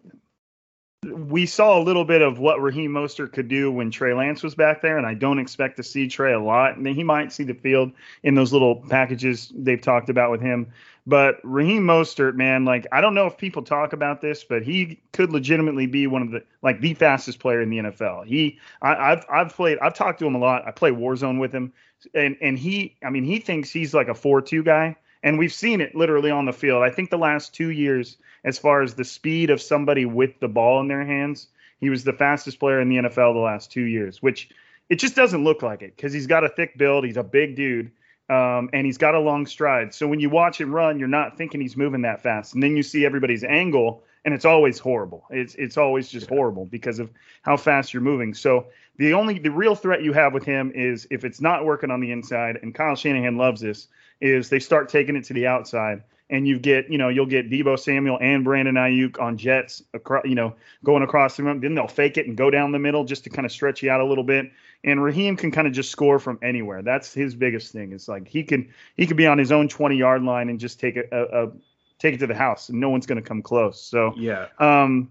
[1.03, 4.55] we saw a little bit of what Raheem Mostert could do when Trey Lance was
[4.55, 6.77] back there, and I don't expect to see Trey a lot.
[6.77, 7.91] And he might see the field
[8.23, 10.71] in those little packages they've talked about with him.
[11.07, 14.99] But Raheem Mostert, man, like I don't know if people talk about this, but he
[15.13, 18.25] could legitimately be one of the like the fastest player in the NFL.
[18.25, 20.67] He, I, I've I've played, I've talked to him a lot.
[20.67, 21.73] I play Warzone with him.
[22.15, 25.79] and and he, I mean, he thinks he's like a four-two guy, and we've seen
[25.79, 26.81] it literally on the field.
[26.81, 30.47] I think the last two years, as far as the speed of somebody with the
[30.47, 31.49] ball in their hands,
[31.79, 34.49] he was the fastest player in the NFL the last two years, which
[34.89, 37.55] it just doesn't look like it because he's got a thick build, he's a big
[37.55, 37.91] dude,
[38.29, 39.93] um, and he's got a long stride.
[39.93, 42.75] So when you watch him run, you're not thinking he's moving that fast, and then
[42.75, 45.25] you see everybody's angle, and it's always horrible.
[45.29, 47.11] It's it's always just horrible because of
[47.43, 48.33] how fast you're moving.
[48.33, 48.67] So
[48.97, 51.99] the only the real threat you have with him is if it's not working on
[52.01, 53.87] the inside, and Kyle Shanahan loves this,
[54.21, 56.03] is they start taking it to the outside.
[56.27, 60.25] And you get, you know, you'll get Deebo Samuel and Brandon Aiyuk on jets, across,
[60.25, 61.59] you know, going across the room.
[61.59, 63.91] Then they'll fake it and go down the middle just to kind of stretch you
[63.91, 64.51] out a little bit.
[64.85, 66.81] And Raheem can kind of just score from anywhere.
[66.83, 67.91] That's his biggest thing.
[67.91, 70.79] It's like he can he could be on his own 20 yard line and just
[70.79, 71.51] take a, a, a
[71.99, 73.81] take it to the house, and no one's going to come close.
[73.81, 74.47] So Yeah.
[74.59, 75.09] um,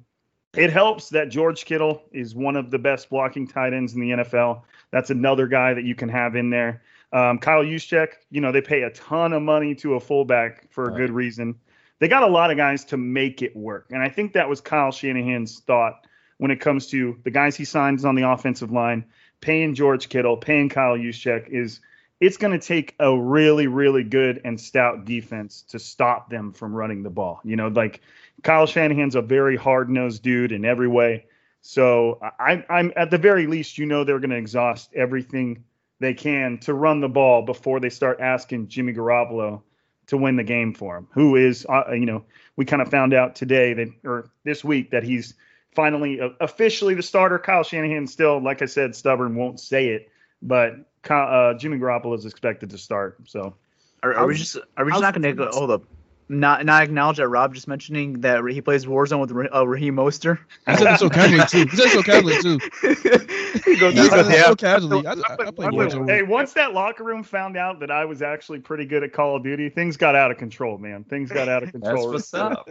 [0.57, 4.11] it helps that George Kittle is one of the best blocking tight ends in the
[4.11, 4.63] NFL.
[4.93, 6.83] That's another guy that you can have in there.
[7.13, 10.85] Um, Kyle Juszczyk, you know, they pay a ton of money to a fullback for
[10.85, 10.97] a Right.
[10.99, 11.57] good reason.
[11.99, 13.87] They got a lot of guys to make it work.
[13.91, 16.07] And I think that was Kyle Shanahan's thought
[16.39, 19.05] when it comes to the guys he signs on the offensive line,
[19.45, 21.81] paying George Kittle, paying Kyle Juszczyk is
[22.19, 26.73] it's going to take a really, really good and stout defense to stop them from
[26.73, 27.41] running the ball.
[27.45, 28.01] You know, like
[28.43, 31.27] Kyle Shanahan's a very hard nosed dude in every way.
[31.61, 35.65] So I, I'm at the very least, you know, they're going to exhaust everything
[36.01, 39.61] they can to run the ball before they start asking Jimmy Garoppolo
[40.07, 41.09] to win the game for him.
[41.11, 42.25] Who is, uh, you know,
[42.57, 45.35] we kind of found out today that, or this week, that he's
[45.75, 47.39] finally uh, officially the starter.
[47.39, 50.11] Kyle Shanahan still, like I said, stubborn, won't say it,
[50.43, 50.75] but
[51.09, 53.19] uh, Jimmy Garoppolo is expected to start.
[53.27, 53.55] So
[54.03, 55.83] Are, are we just are we just not going to go hold up?
[56.29, 59.97] Not not acknowledge that Rob just mentioning that he plays Warzone with Ra- uh, Raheem
[59.97, 60.39] Mostert.
[60.67, 61.67] He said it so casually too.
[61.71, 62.59] He said it so casually too.
[63.71, 64.47] he goes, He he said goes, yeah.
[64.47, 65.07] so casually.
[65.07, 66.09] I, I, I play Wait, Warzone.
[66.09, 69.37] hey, once that locker room found out that I was actually pretty good at Call
[69.37, 71.05] of Duty, things got out of control, man.
[71.05, 72.13] Things got out of That's control.
[72.13, 72.69] what's up.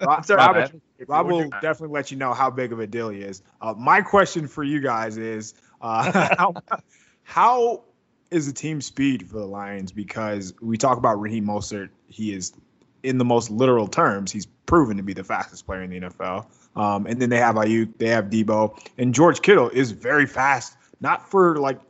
[0.00, 0.70] Rob, Sorry, Rob,
[1.06, 3.42] Rob will definitely let you know how big of a deal he is.
[3.60, 6.54] Uh, my question for you guys is uh, how,
[7.22, 7.84] how
[8.32, 9.92] is the team speed for the Lions?
[9.92, 12.52] Because we talk about Raheem Mostert, he is,
[13.06, 16.46] in the most literal terms, he's proven to be the fastest player in the NFL.
[16.74, 20.76] Um, and then they have Aiyuk, they have Deebo, and George Kittle is very fast,
[21.00, 21.80] not for like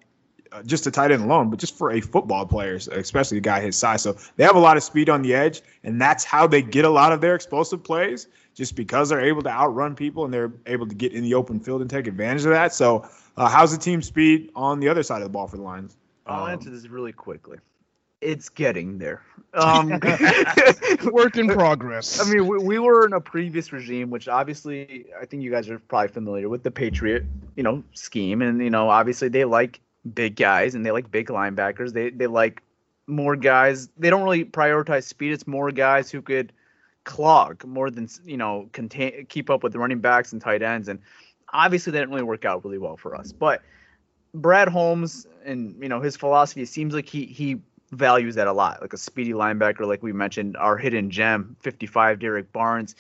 [0.53, 3.61] uh, just a tight end alone, but just for a football player, especially a guy
[3.61, 4.03] his size.
[4.03, 6.85] So they have a lot of speed on the edge, and that's how they get
[6.85, 10.53] a lot of their explosive plays, just because they're able to outrun people and they're
[10.67, 12.73] able to get in the open field and take advantage of that.
[12.73, 15.63] So, uh, how's the team speed on the other side of the ball for the
[15.63, 15.97] Lions?
[16.27, 17.59] I'll Um, answer this really quickly.
[18.21, 19.23] It's getting there.
[19.57, 19.89] Um,
[21.13, 22.21] Work in progress.
[22.21, 25.71] I mean, we, we were in a previous regime, which obviously I think you guys
[25.71, 27.25] are probably familiar with the Patriot,
[27.57, 29.81] you know, scheme, and you know, obviously they like
[30.15, 31.95] big guys and they like big linebackers.
[31.95, 32.63] They they like
[33.07, 33.89] more guys.
[33.97, 35.33] They don't really prioritize speed.
[35.33, 36.53] It's more guys who could
[37.05, 40.89] clog more than you know contain keep up with the running backs and tight ends.
[40.89, 40.99] And
[41.53, 43.33] obviously that didn't really work out really well for us.
[43.33, 43.63] But
[44.35, 47.61] Brad Holmes and you know his philosophy, it seems like he he
[47.93, 52.19] values that a lot, like a speedy linebacker, like we mentioned, our hidden gem, 55,
[52.19, 52.95] Derrick Barnes.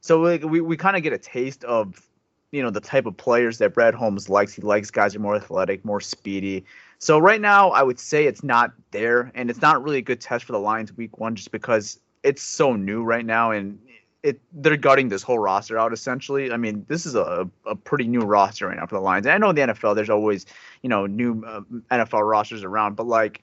[0.00, 2.08] So like we, we kind of get a taste of,
[2.50, 4.52] you know, the type of players that Brad Holmes likes.
[4.52, 6.64] He likes guys who are more athletic, more speedy.
[6.98, 10.20] So right now, I would say it's not there, and it's not really a good
[10.20, 13.78] test for the Lions week one, just because it's so new right now, and
[14.22, 16.52] it they're gutting this whole roster out essentially.
[16.52, 19.26] I mean, this is a, a pretty new roster right now for the Lions.
[19.26, 20.46] And I know in the NFL, there's always
[20.82, 23.42] you know new uh, NFL rosters around, but like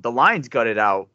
[0.00, 1.08] the Lions gutted out.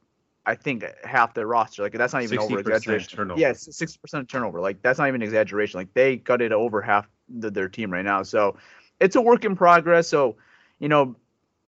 [0.47, 1.81] I think half their roster.
[1.81, 3.17] Like that's not even over 60% exaggeration.
[3.17, 3.39] turnover.
[3.39, 4.61] Yes, sixty percent turnover.
[4.61, 5.79] Like that's not even exaggeration.
[5.79, 8.21] Like they gutted over half the, their team right now.
[8.21, 8.55] So
[8.99, 10.07] it's a work in progress.
[10.07, 10.36] So
[10.77, 11.15] you know,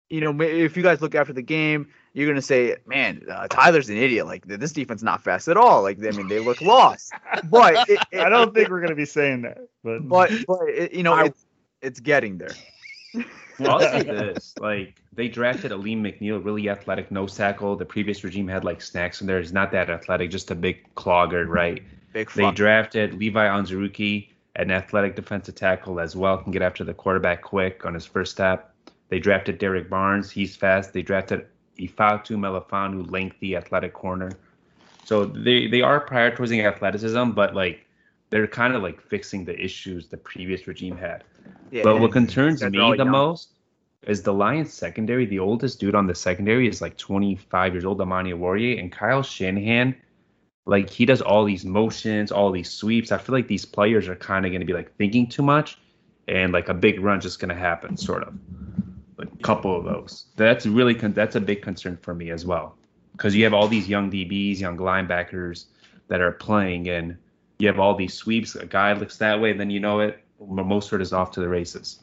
[0.09, 3.91] you know, if you guys look after the game, you're gonna say, "Man, uh, Tyler's
[3.91, 4.25] an idiot.
[4.27, 5.83] Like this defense not fast at all.
[5.83, 7.13] Like I mean, they look lost."
[7.51, 10.69] But it, it, I don't think we're going to be saying that, but But but
[10.69, 11.45] it, you know, I- it's
[11.83, 12.55] it's getting there.
[13.61, 17.77] I'll say this: like they drafted Alim McNeill, really athletic nose tackle.
[17.77, 19.41] The previous regime had like snacks in there.
[19.41, 21.83] He's not that athletic, just a big clogger, right?
[22.13, 26.95] Big They drafted Levi Onwuzurike, an athletic defensive tackle as well, can get after the
[26.95, 28.75] quarterback quick on his first step.
[29.09, 30.93] They drafted Derrick Barnes, he's fast.
[30.93, 31.47] They drafted
[31.79, 34.33] Ifeatu Melifonwu, lengthy athletic corner.
[35.05, 37.87] So they they are prioritizing athleticism, but like
[38.33, 41.23] they're kind of like fixing the issues the previous regime had.
[41.71, 43.11] Yeah, But what concerns me the young.
[43.11, 43.51] most
[44.07, 45.27] is the Lions secondary.
[45.27, 49.23] The oldest dude on the secondary is like 25 years old, Amani Oruwariye, and Kyle
[49.23, 49.95] Shanahan.
[50.65, 53.13] Like he does all these motions, all these sweeps.
[53.13, 55.79] I feel like these players are kind of going to be like thinking too much,
[56.27, 58.35] and like a big run just going to happen, sort of.
[59.19, 60.27] a couple of those.
[60.37, 62.77] That's really con- that's a big concern for me as well,
[63.13, 65.67] because you have all these young DBs, young linebackers
[66.09, 67.19] that are playing, and
[67.63, 68.57] you have all these sweeps.
[68.57, 70.19] A guy looks that way, then you know it.
[70.41, 72.01] Mostert is off to the races.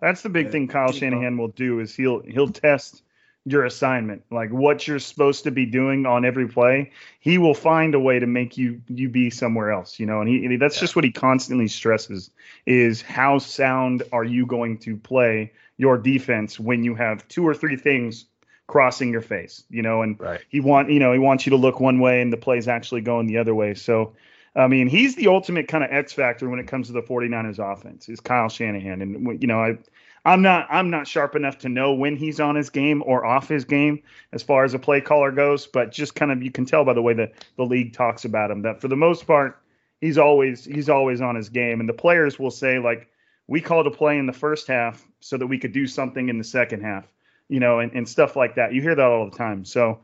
[0.00, 3.02] That's the big thing Kyle Shanahan will do is he'll he'll test
[3.44, 6.92] your assignment, like what you're supposed to be doing on every play.
[7.20, 10.22] He will find a way to make you you be somewhere else, you know.
[10.22, 12.30] And he that's just what he constantly stresses
[12.64, 17.54] is how sound are you going to play your defense when you have two or
[17.54, 18.24] three things
[18.66, 20.40] crossing your face, you know, and Right.
[20.48, 23.02] he want you know he wants you to look one way and the play's actually
[23.02, 23.74] going the other way.
[23.74, 24.14] So
[24.56, 27.58] I mean, he's the ultimate kind of X factor when it comes to the 49ers
[27.58, 28.08] offense.
[28.08, 29.78] Is Kyle Shanahan and you know, I
[30.24, 33.48] I'm not I'm not sharp enough to know when he's on his game or off
[33.48, 34.02] his game
[34.32, 36.94] as far as a play caller goes, but just kind of you can tell by
[36.94, 39.62] the way that the league talks about him that for the most part
[40.00, 43.08] he's always he's always on his game and the players will say like
[43.46, 46.38] we called a play in the first half so that we could do something in
[46.38, 47.06] the second half,
[47.48, 48.72] you know, and, and stuff like that.
[48.72, 49.64] You hear that all the time.
[49.64, 50.00] So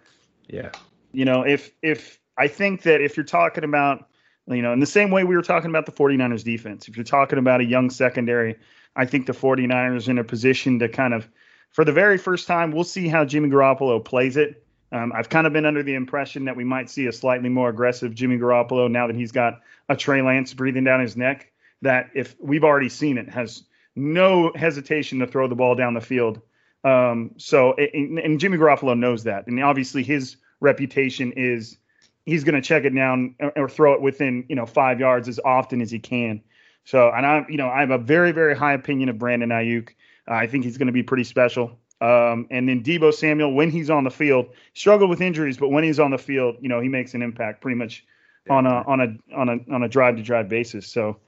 [0.48, 0.70] Yeah.
[1.12, 4.08] you know, if if I think that if you're talking about,
[4.48, 7.04] you know, in the same way we were talking about the 49ers defense, if you're
[7.04, 8.56] talking about a young secondary,
[8.96, 11.28] I think the 49ers are in a position to kind of
[11.72, 14.64] for the very first time, we'll see how Jimmy Garoppolo plays it.
[14.92, 17.70] Um, I've kind of been under the impression that we might see a slightly more
[17.70, 21.50] aggressive Jimmy Garoppolo now that he's got a Trey Lance breathing down his neck.
[21.80, 23.64] That if we've already seen it, has
[23.96, 26.42] no hesitation to throw the ball down the field.
[26.84, 31.78] Um, so and, and Jimmy Garoppolo knows that, and obviously his reputation is
[32.26, 35.40] he's going to check it down or, throw it within you know five yards as
[35.44, 36.42] often as he can.
[36.84, 39.90] So and I you know I have a very very high opinion of Brandon Aiyuk.
[40.28, 41.78] Uh, I think he's going to be pretty special.
[42.00, 45.84] Um, and then Deebo Samuel, when he's on the field, struggled with injuries, but when
[45.84, 48.04] he's on the field, you know he makes an impact pretty much
[48.50, 50.86] on a on a on a on a drive to drive basis.
[50.88, 51.18] So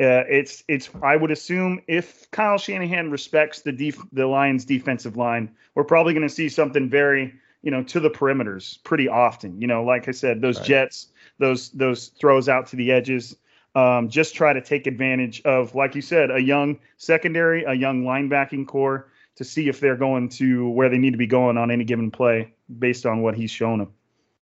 [0.00, 5.16] uh, it's it's I would assume if Kyle Shanahan respects the def- the Lions defensive
[5.16, 7.34] line, we're probably going to see something very
[7.64, 9.60] you know to the perimeters pretty often.
[9.60, 10.66] You know, like I said, those Right.
[10.66, 11.08] jets,
[11.38, 13.36] those those throws out to the edges.
[13.76, 18.04] Um, just try to take advantage of, like you said, a young secondary, a young
[18.04, 21.72] linebacking corps to see if they're going to where they need to be going on
[21.72, 23.88] any given play based on what he's shown them.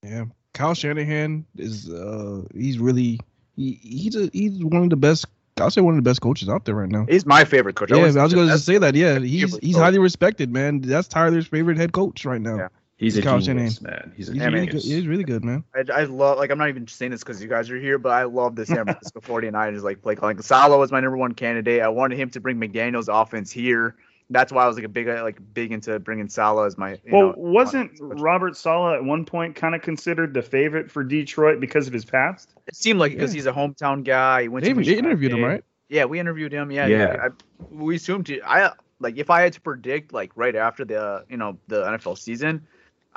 [0.03, 3.19] Yeah, Kyle Shanahan is uh he's really
[3.57, 5.25] he, he's a, he's one of the best.
[5.59, 7.05] I'll say one of the best coaches out there right now.
[7.09, 7.91] He's my favorite coach.
[7.91, 8.95] Yeah, I was that's- going to say that.
[8.95, 9.81] Yeah, he's he's coach.
[9.83, 10.79] highly respected, man.
[10.79, 12.55] That's Tyler's favorite head coach right now.
[12.55, 12.67] Yeah.
[12.99, 14.11] He's a Kyle genius, man.
[14.15, 14.65] He's a He's really good.
[14.67, 14.83] genius.
[14.85, 15.63] He's really good, man.
[15.73, 18.09] I, I love like I'm not even saying this because you guys are here, but
[18.09, 20.39] I love the San Francisco 49ers like play calling.
[20.41, 21.81] Saleh was my number one candidate.
[21.81, 23.95] I wanted him to bring McDaniel's offense here.
[24.29, 26.91] That's why I was like a big uh, like big into bringing Saleh as my.
[26.91, 28.21] You Well, know, wasn't offense.
[28.21, 32.03] Robert Saleh at one point kind of considered the favorite for Detroit because of his
[32.05, 32.53] past?
[32.67, 33.37] It seemed like because Yeah.
[33.37, 34.43] he's a hometown guy.
[34.43, 35.63] He went They, to they interviewed him, right?
[35.87, 36.69] Yeah, we interviewed him.
[36.69, 37.15] Yeah, Yeah.
[37.23, 37.29] I,
[37.71, 41.21] we assumed he, I like if I had to predict like right after the uh,
[41.29, 42.67] you know the NFL season,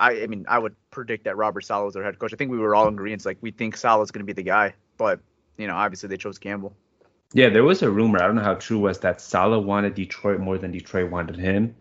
[0.03, 2.33] I I mean I would predict that Robert Saleh was their head coach.
[2.33, 3.25] I think we were all in agreement.
[3.25, 5.21] Like we think Saleh's going to be the guy, but
[5.57, 6.77] you know obviously they chose Campbell.
[7.35, 8.23] Yeah, there was a rumor.
[8.23, 11.75] I don't know how true was that Saleh wanted Detroit more than Detroit wanted him.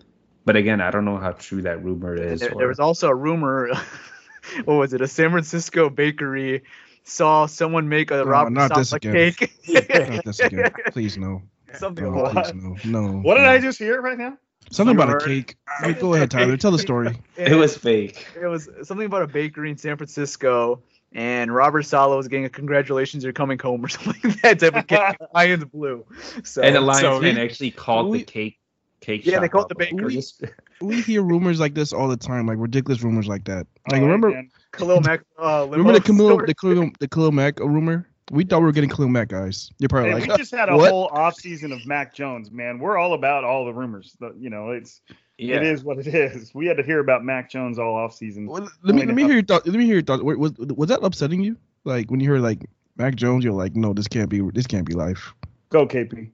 [0.46, 2.40] But again, I don't know how true that rumor is.
[2.40, 3.70] there, or- there was also a rumor.
[4.66, 5.02] what was it?
[5.02, 6.64] A San Francisco bakery
[7.04, 9.34] saw someone make a No, Robert not this Saleh again.
[9.34, 9.54] cake.
[9.68, 10.72] Not this again.
[10.92, 11.42] Please no.
[11.74, 12.76] Something No, please no.
[12.86, 13.20] No.
[13.22, 13.50] What did no.
[13.50, 14.38] I just hear right now?
[14.70, 15.56] Something about a cake.
[15.84, 16.56] Wait, Go ahead, Tyler.
[16.58, 17.18] Tell the story.
[17.38, 18.26] it was fake.
[18.42, 20.82] It was something about a bakery in San Francisco,
[21.12, 24.76] and Robert Saleh was getting a congratulations, you're coming home or something like that type
[24.76, 25.18] of cake.
[25.34, 26.06] Lions blue.
[26.44, 28.58] So, and the Lions so fan actually called we- the cake
[29.02, 29.80] cake Yeah, they called the up.
[29.80, 30.14] bakery.
[30.14, 30.44] Just-
[30.80, 33.66] We hear rumors like this all the time, like ridiculous rumors like that.
[33.90, 34.50] Like All right, remember, man.
[34.72, 35.22] Khalil Mack.
[35.38, 38.08] Uh, remember the limo Khalil, the Khalil, the Khalil Mack rumor?
[38.32, 39.72] We thought we were getting Khalil Mack guys.
[39.78, 40.90] You're probably like, we just had a what?
[40.90, 42.80] whole offseason of Mac Jones, man.
[42.80, 44.16] We're all about all the rumors.
[44.22, 45.02] The- you know, it's
[45.38, 45.58] yeah.
[45.58, 46.54] it is what it is.
[46.56, 48.48] We had to hear about Mac Jones all offseason.
[48.48, 49.28] Well, let me Point let me out.
[49.28, 49.68] hear your thought.
[49.68, 50.24] Let me hear your thought.
[50.24, 51.58] Was was that upsetting you?
[51.84, 52.66] Like when you heard like
[52.96, 55.34] Mac Jones, you're like, no, this can't be this can't be life.
[55.70, 56.30] Go KP.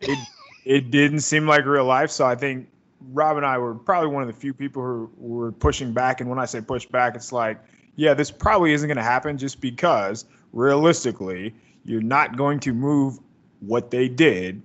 [0.00, 0.18] It,
[0.64, 2.10] it didn't seem like real life.
[2.10, 2.68] So I think
[3.10, 6.20] Rob and I were probably one of the few people who were pushing back.
[6.20, 7.60] And when I say push back, it's like,
[7.96, 13.18] yeah, this probably isn't going to happen just because realistically, you're not going to move
[13.60, 14.62] what they did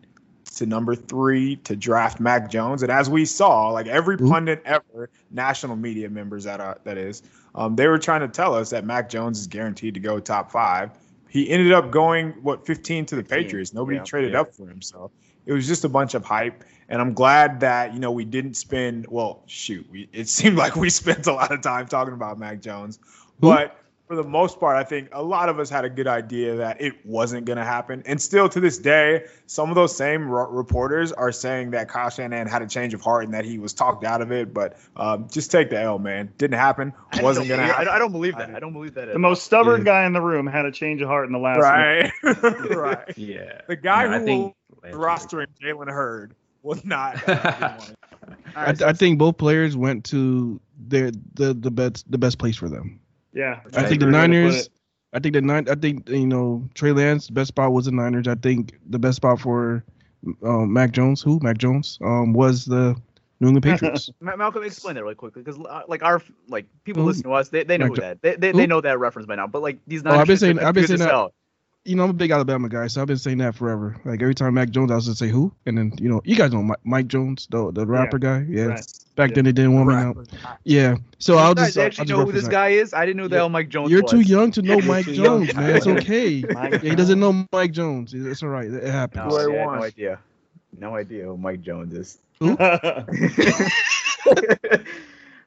[0.56, 2.82] to number three to draft Mac Jones.
[2.82, 4.30] And as we saw, like every Mhm.
[4.30, 7.22] pundit ever, national media members that are that is,
[7.56, 10.52] um, they were trying to tell us that Mac Jones is guaranteed to go top
[10.52, 10.92] five.
[11.30, 13.74] He ended up going what 15 to the 15, Patriots.
[13.74, 14.42] Nobody yeah, traded yeah.
[14.42, 15.12] up for him, so
[15.46, 16.64] it was just a bunch of hype.
[16.90, 19.06] And I'm glad that you know we didn't spend.
[19.10, 22.62] Well, shoot, we, it seemed like we spent a lot of time talking about Mac
[22.62, 23.00] Jones,
[23.40, 23.78] but
[24.08, 26.80] for the most part, I think a lot of us had a good idea that
[26.82, 28.04] it wasn't going to happen.
[28.06, 32.10] And still to this day, some of those same r- reporters are saying that Kyle
[32.10, 34.54] Shanahan had a change of heart and that he was talked out of it.
[34.54, 36.32] But um, just take the L, man.
[36.38, 36.94] Didn't happen.
[37.12, 37.86] I Wasn't don't going to believe- I happen.
[37.86, 38.56] don't- I don't believe that.
[38.56, 39.08] I don't believe that.
[39.10, 39.86] at The most stubborn Yeah.
[40.02, 41.60] guy in the room had a change of heart in the last.
[41.60, 42.12] Right.
[42.76, 43.18] right.
[43.18, 43.62] Yeah.
[43.68, 46.34] The guy No, I who think will rostering Jalen Hurd
[46.64, 47.28] was not.
[47.30, 47.78] uh,
[48.56, 52.70] I, I think both players went to their the the best the best place for
[52.70, 53.00] them.
[53.38, 54.70] Yeah, I think the Good way to put Niners.
[55.14, 55.70] I think the nine.
[55.70, 57.30] I think you know Trey Lance.
[57.30, 58.28] Best spot was the Niners.
[58.28, 59.84] I think the best spot for
[60.44, 61.22] um, Mac Jones.
[61.22, 61.98] Who Mac Jones?
[62.02, 62.96] Um, was the
[63.40, 64.10] New England Patriots.
[64.20, 67.10] Malcolm, explain that really quickly, because uh, like our like people Who?
[67.10, 68.58] listen to us, they, they know Mac who Jo- that they, they, Who?
[68.58, 69.48] they know that reference by now.
[69.48, 71.34] But like these Oh, I've been saying- fans, I've been saying that- hell.
[71.86, 73.96] you know, I'm a big Alabama guy, so I've been saying that forever.
[74.04, 76.36] Like every time Mac Jones, I was gonna say who, and then you know, you
[76.36, 78.46] guys know Mike, Mike Jones, the the rapper guy.
[78.50, 78.94] Yeah, Right.
[79.18, 79.36] Back Yeah.
[79.36, 80.18] then they didn't want me out.
[80.64, 82.52] Yeah, so You I'll guys just uh, I'll actually just know who this represent.
[82.52, 82.94] guy is.
[82.94, 83.92] I didn't know who the hell Mike Jones was.
[83.92, 84.12] You're was.
[84.12, 85.06] too young to know Mike.
[85.08, 85.76] Jones, man.
[85.76, 86.30] It's okay.
[86.30, 88.14] Yeah, he doesn't know Mike Jones.
[88.14, 88.72] It's all right.
[88.72, 89.34] It happens.
[89.34, 90.20] No, I yeah, no idea.
[90.80, 92.20] No idea who Mike Jones is.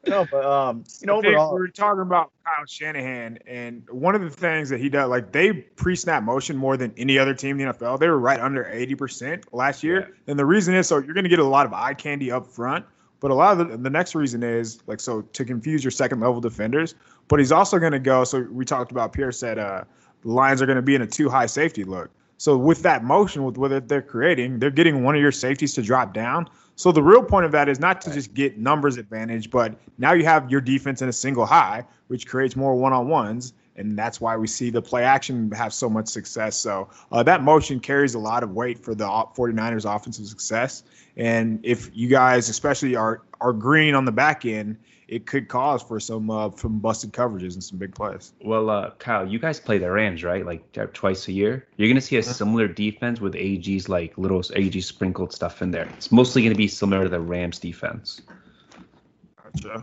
[0.06, 4.22] no, but um, you know, overall, we are talking about Kyle Shanahan, and one of
[4.22, 7.68] the things that he does, like they pre-snap motion more than any other team in
[7.68, 8.00] the NFL.
[8.00, 11.24] They were right under eighty percent last year, and the reason is so you're going
[11.24, 12.86] to get a lot of eye candy up front.
[13.20, 16.20] But a lot of the, the next reason is like so to confuse your second
[16.20, 16.94] level defenders.
[17.28, 18.24] But he's also going to go.
[18.24, 19.84] So we talked about Pierce said uh,
[20.22, 22.10] the Lions are going to be in a too high safety look.
[22.38, 25.82] So with that motion, with what they're creating, they're getting one of your safeties to
[25.82, 26.48] drop down.
[26.74, 30.14] So the real point of that is not to just get numbers advantage, but now
[30.14, 34.38] you have your defense in a single high, which creates more one-on-ones, and that's why
[34.38, 36.56] we see the play action have so much success.
[36.56, 40.82] So uh, that motion carries a lot of weight for the 49ers offensive success.
[41.20, 45.82] And if you guys, especially are are green on the back end, it could cause
[45.82, 48.32] for some uh, some busted coverages and some big plays.
[48.42, 50.46] Well, uh, Kyle, you guys play the Rams, right?
[50.46, 50.62] Like
[50.94, 51.66] twice a year.
[51.76, 52.32] You're gonna see a Uh-huh.
[52.32, 55.88] similar defense with AG's like little AG sprinkled stuff in there.
[55.98, 58.22] It's mostly gonna be similar to the Rams defense.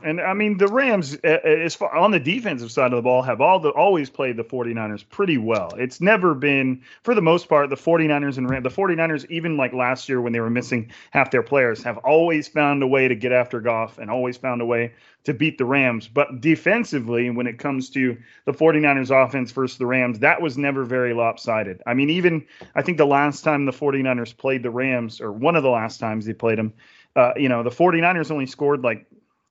[0.04, 3.42] And I mean, the Rams, as far on the defensive side of the ball, have
[3.42, 5.76] all the always played the 49ers pretty well.
[5.78, 9.74] It's never been, for the most part, the 49ers and Ram, the 49ers, even like
[9.74, 13.16] last year when they were missing half their players, have always found a way to
[13.16, 14.94] get after Goff and always found a way
[15.26, 16.08] to beat the Rams.
[16.08, 20.86] But defensively, when it comes to the 49ers offense versus the Rams, that was never
[20.86, 21.82] very lopsided.
[21.86, 22.46] I mean, even
[22.76, 26.00] I think the last time the 49ers played the Rams, or one of the last
[26.00, 26.74] times they played them,
[27.18, 29.06] uh, you know, the 49ers only scored like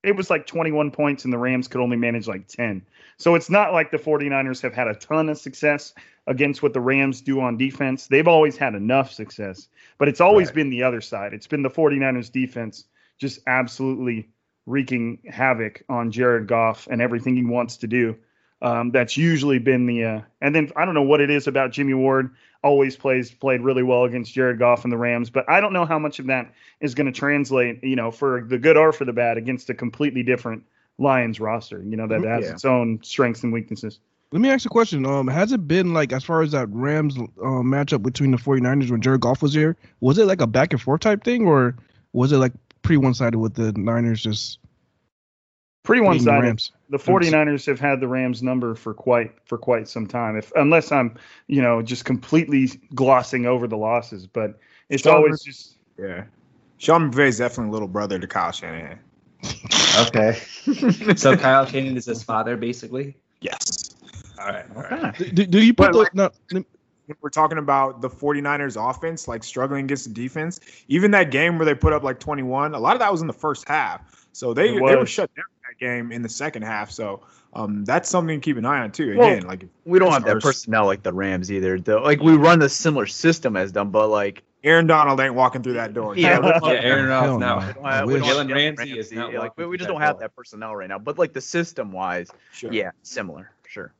[0.06, 2.80] it was like 21 points and the Rams could only manage like 10.
[3.18, 5.94] So it's not like the 49ers have had a ton of success
[6.26, 8.06] against what the Rams do on defense.
[8.06, 10.54] They've always had enough success, but it's always Right.
[10.56, 11.34] been the other side.
[11.34, 12.84] It's been the 49ers defense
[13.18, 14.28] just absolutely
[14.66, 18.16] wreaking havoc on Jared Goff and everything he wants to do.
[18.62, 21.72] Um, that's usually been the uh, and then I don't know what it is about
[21.72, 22.34] Jimmy Ward
[22.64, 25.84] always plays played really well against Jared Goff and the Rams, but I don't know
[25.84, 29.04] how much of that is going to translate, you know, for the good or for
[29.04, 30.64] the bad against a completely different
[30.98, 32.52] Lions roster, you know, that has Yeah.
[32.52, 34.00] its own strengths and weaknesses.
[34.32, 35.04] Let me ask you a question.
[35.06, 37.22] Um, has it been like as far as that Rams uh,
[37.62, 39.76] matchup between the 49ers when Jared Goff was here?
[40.00, 41.76] Was it like a back and forth type thing, or
[42.14, 42.52] was it like
[42.82, 44.58] pretty one sided with the Niners just
[45.86, 46.42] Pretty one-sided.
[46.42, 46.72] Rams?
[46.90, 50.36] The 49ers have had the Rams number for quite for quite some time.
[50.36, 51.16] If unless I'm,
[51.46, 54.58] you know, just completely glossing over the losses, but
[54.88, 56.24] it's Sean always just Yeah.
[56.78, 58.98] Sean McVay is definitely a little brother to Kyle Shanahan.
[60.08, 60.34] Okay.
[61.16, 63.16] so Kyle Shanahan is his father, basically.
[63.40, 63.94] Yes.
[64.38, 64.64] All right.
[64.76, 65.04] All right.
[65.18, 65.30] Okay.
[65.30, 66.02] Do, do you put But, those?
[66.02, 66.66] like- no, let-
[67.22, 71.64] we're talking about the 49ers offense, like struggling against the defense, even that game where
[71.64, 74.26] they put up like 21, a lot of that was in the first half.
[74.32, 75.44] So they, they were shut down
[75.78, 76.90] that game in the second half.
[76.90, 77.22] So
[77.52, 79.16] um, that's something to keep an eye on too.
[79.16, 81.78] Well, Again, like we don't have that personnel like the Rams either.
[81.78, 85.62] Though, like we run the similar system as them, but like Aaron Donald ain't walking
[85.62, 86.16] through that door.
[86.16, 87.58] Yeah, Yeah, Yeah, Aaron Hell Rodgers now.
[87.58, 87.66] no.
[87.66, 88.22] we don't I have, we wish.
[88.22, 90.74] don't have Jalen Jalen Ramsey is not Like we, we just don't have that personnel
[90.74, 90.98] right now.
[90.98, 92.72] But like the system wise, sure.
[92.72, 93.92] yeah, similar, sure.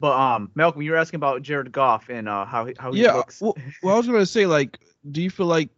[0.00, 3.02] But um, Malcolm, you were asking about Jared Goff and uh, how he how he
[3.02, 3.14] yeah.
[3.14, 3.40] looks.
[3.40, 4.78] Well, well, I was gonna say like,
[5.10, 5.68] do you feel like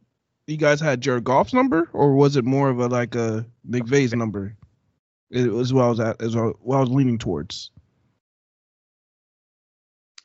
[0.46, 4.12] you guys had Jared Goff's number, or was it more of a like a McVay's
[4.12, 4.56] number?
[5.30, 7.70] It was what I was at, is what I was leaning towards.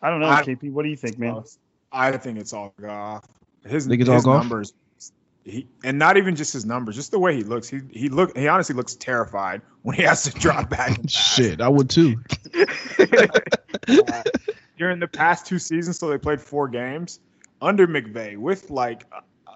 [0.02, 0.72] I don't know, I- KP.
[0.72, 1.44] What do you think, man?
[1.92, 3.26] I think it's all Goff.
[3.66, 4.44] His, Think it's his all Goff?
[4.44, 4.74] numbers,
[5.44, 7.68] he, and not even just his numbers, just the way he looks.
[7.70, 10.90] He he look he honestly looks terrified when he has to drop back.
[10.98, 11.12] and pass.
[11.12, 12.22] Shit, I would too.
[12.54, 14.24] Uh,
[14.78, 17.20] during the past two seasons, so they played four games
[17.62, 19.06] under McVay with like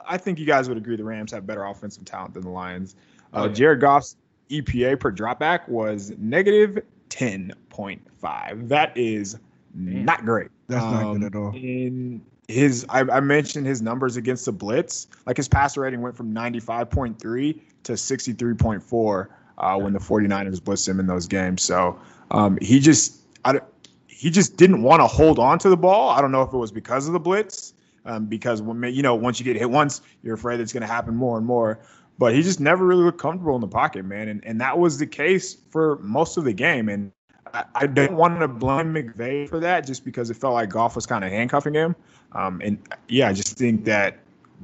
[0.07, 2.95] I think you guys would agree the Rams have better offensive talent than the Lions.
[3.33, 3.53] Uh, Oh, yeah.
[3.53, 4.17] Jared Goff's
[4.49, 8.67] EPA per dropback was negative 10.5.
[8.67, 9.37] That is
[9.73, 10.49] not great.
[10.67, 11.55] That's not Um, good at all.
[11.55, 15.07] In his, I, I mentioned his numbers against the blitz.
[15.25, 19.27] Like his passer rating went from 95.3 to 63.4
[19.57, 21.61] uh, when the 49ers blitzed him in those games.
[21.61, 21.97] So
[22.31, 23.59] um, he just, I,
[24.07, 26.09] he just didn't want to hold on to the ball.
[26.09, 27.60] I don't know if it was because of the blitz,
[28.05, 30.87] um, because when you know once you get hit once, you're afraid it's going to
[30.87, 31.79] happen more and more.
[32.17, 34.97] But he just never really looked comfortable in the pocket, man, and and that was
[34.97, 36.89] the case for most of the game.
[36.89, 37.11] And
[37.53, 40.95] I, I don't want to blame McVay for that, just because it felt like Goff
[40.95, 41.95] was kind of handcuffing him.
[42.33, 42.77] Um, and
[43.07, 44.19] yeah, I just think that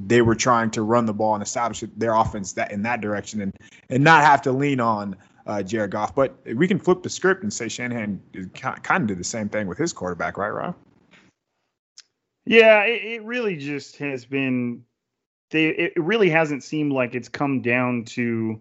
[0.06, 3.42] they were trying to run the ball and establish their offense that in that direction,
[3.42, 3.54] and
[3.90, 5.16] and not have to lean on
[5.48, 6.14] uh, Jared Goff.
[6.14, 8.22] But we can flip the script and say Shanahan
[8.54, 10.76] kind of did the same thing with his quarterback, right, Rob?
[12.48, 14.84] Yeah, it, it really just has been.
[15.52, 18.60] They, it really hasn't seemed like it's come down to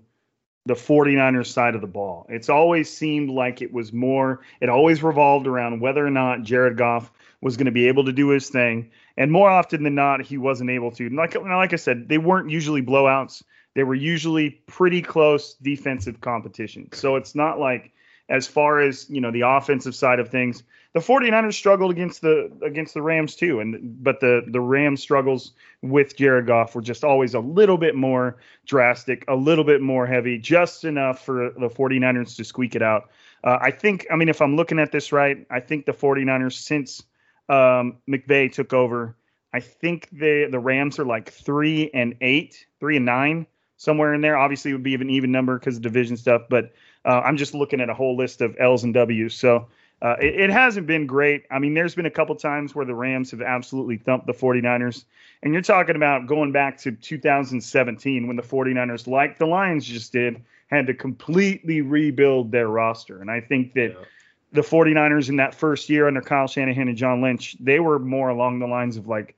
[0.66, 2.26] the 49ers side of the ball.
[2.28, 6.76] It's always seemed like it was more, it always revolved around whether or not Jared
[6.76, 7.10] Goff
[7.40, 8.90] was going to be able to do his thing.
[9.16, 11.08] And more often than not, he wasn't able to.
[11.08, 13.42] Like, like I said, they weren't usually blowouts.
[13.74, 16.88] They were usually pretty close defensive competition.
[16.92, 17.92] So it's not like,
[18.28, 20.64] as far as, you know, the offensive side of things,
[20.96, 25.52] the 49ers struggled against the against the Rams too and but the the Rams struggles
[25.82, 30.06] with Jared Goff were just always a little bit more drastic, a little bit more
[30.06, 33.10] heavy, just enough for the 49ers to squeak it out.
[33.44, 36.54] Uh, I think I mean if I'm looking at this right, I think the 49ers
[36.54, 37.02] since
[37.50, 39.14] um, McVay took over,
[39.52, 44.22] I think the the Rams are like 3 and 8, 3 and 9 somewhere in
[44.22, 44.38] there.
[44.38, 46.72] Obviously it would be an even number because of division stuff, but
[47.04, 49.34] uh, I'm just looking at a whole list of L's and W's.
[49.34, 49.68] So
[50.02, 51.44] uh, it, it, hasn't been great.
[51.50, 55.04] I mean, there's been a couple times where the Rams have absolutely thumped the 49ers.
[55.42, 60.12] And you're talking about going back to 2017 when the 49ers, like the Lions just
[60.12, 63.20] did, had to completely rebuild their roster.
[63.20, 64.04] And I think that yeah.
[64.52, 68.28] the 49ers in that first year under Kyle Shanahan and John Lynch, they were more
[68.28, 69.34] along the lines of like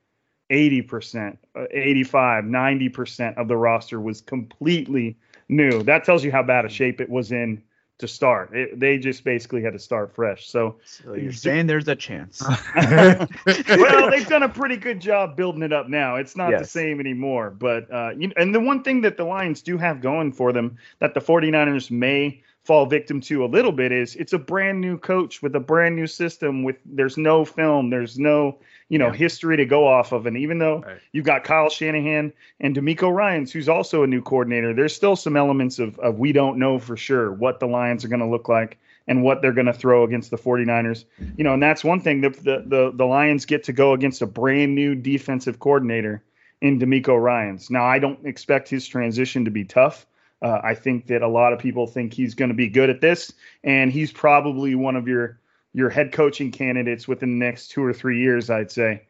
[0.50, 1.36] 80%,
[1.70, 5.16] 85, 90% of the roster was completely
[5.48, 5.82] new.
[5.82, 7.62] That tells you how bad a shape it was in
[7.98, 8.54] to start.
[8.54, 10.48] It, they just basically had to start fresh.
[10.48, 12.42] So, so you're saying there's a chance.
[12.76, 16.16] well, they've done a pretty good job building it up now.
[16.16, 16.60] It's not yes.
[16.60, 17.50] the same anymore.
[17.50, 20.78] But uh, you, and the one thing that the Lions do have going for them
[21.00, 24.98] that the 49ers may fall victim to a little bit is it's a brand new
[24.98, 28.58] coach with a brand new system with there's no film, there's no
[28.90, 29.14] you know yeah.
[29.14, 30.98] history to go off of, and even though right.
[31.12, 35.34] you've got Kyle Shanahan and DeMeco Ryans, who's also a new coordinator, there's still some
[35.34, 38.50] elements of of we don't know for sure what the Lions are going to look
[38.50, 41.06] like and what they're going to throw against the 49ers.
[41.38, 44.20] You know, and that's one thing that the, the the Lions get to go against
[44.20, 46.22] a brand new defensive coordinator
[46.60, 47.70] in DeMeco Ryans.
[47.70, 50.04] Now, I don't expect his transition to be tough.
[50.40, 53.00] Uh, I think that a lot of people think he's going to be good at
[53.00, 53.32] this,
[53.64, 55.38] and he's probably one of your
[55.74, 59.02] your head coaching candidates within the next two or three years, I'd say.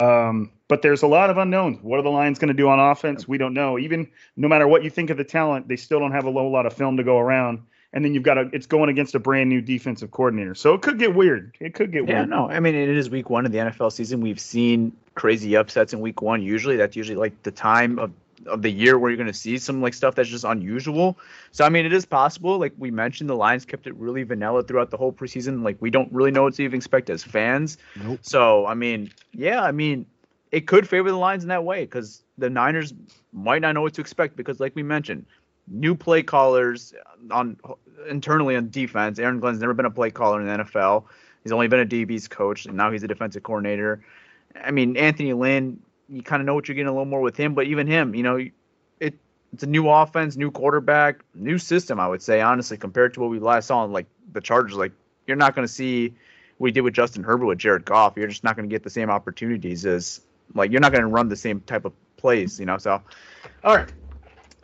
[0.00, 1.78] Um, but there's a lot of unknowns.
[1.82, 3.28] What are the Lions going to do on offense?
[3.28, 3.78] We don't know.
[3.78, 6.50] Even no matter what you think of the talent, they still don't have a whole
[6.50, 7.60] lot of film to go around.
[7.92, 10.54] And then you've got a, it's going against a brand new defensive coordinator.
[10.56, 11.56] So it could get weird.
[11.60, 12.30] It could get yeah, weird.
[12.30, 12.50] Yeah, no.
[12.50, 14.20] I mean, it is week one of the NFL season.
[14.20, 16.42] We've seen crazy upsets in week one.
[16.42, 18.10] Usually that's usually like the time of
[18.46, 21.18] of the year where you're going to see some like stuff that's just unusual.
[21.52, 22.58] So I mean, it is possible.
[22.58, 25.62] Like we mentioned, the Lions kept it really vanilla throughout the whole preseason.
[25.62, 27.78] Like we don't really know what to even expect as fans.
[28.02, 28.20] Nope.
[28.22, 30.06] So I mean, yeah, I mean,
[30.52, 32.94] it could favor the Lions in that way because the Niners
[33.32, 35.26] might not know what to expect because, like we mentioned,
[35.68, 36.94] new play callers
[37.30, 37.56] on
[38.08, 39.18] internally on defense.
[39.18, 41.04] Aaron Glenn's never been a play caller in the NFL.
[41.42, 44.04] He's only been a DB's coach, and now he's a defensive coordinator.
[44.62, 47.36] I mean, Anthony Lynn you kind of know what you're getting a little more with
[47.36, 47.54] him.
[47.54, 48.36] But even him, you know,
[49.00, 49.14] it
[49.52, 52.00] it's a new offense, new quarterback, new system.
[52.00, 54.92] I would say honestly, compared to what we last saw in like the Chargers, like
[55.26, 56.08] you're not going to see
[56.58, 58.14] what we did with Justin Herbert with Jared Goff.
[58.16, 60.20] You're just not going to get the same opportunities as
[60.54, 62.78] like you're not going to run the same type of plays, you know.
[62.78, 63.02] So,
[63.62, 63.92] all right.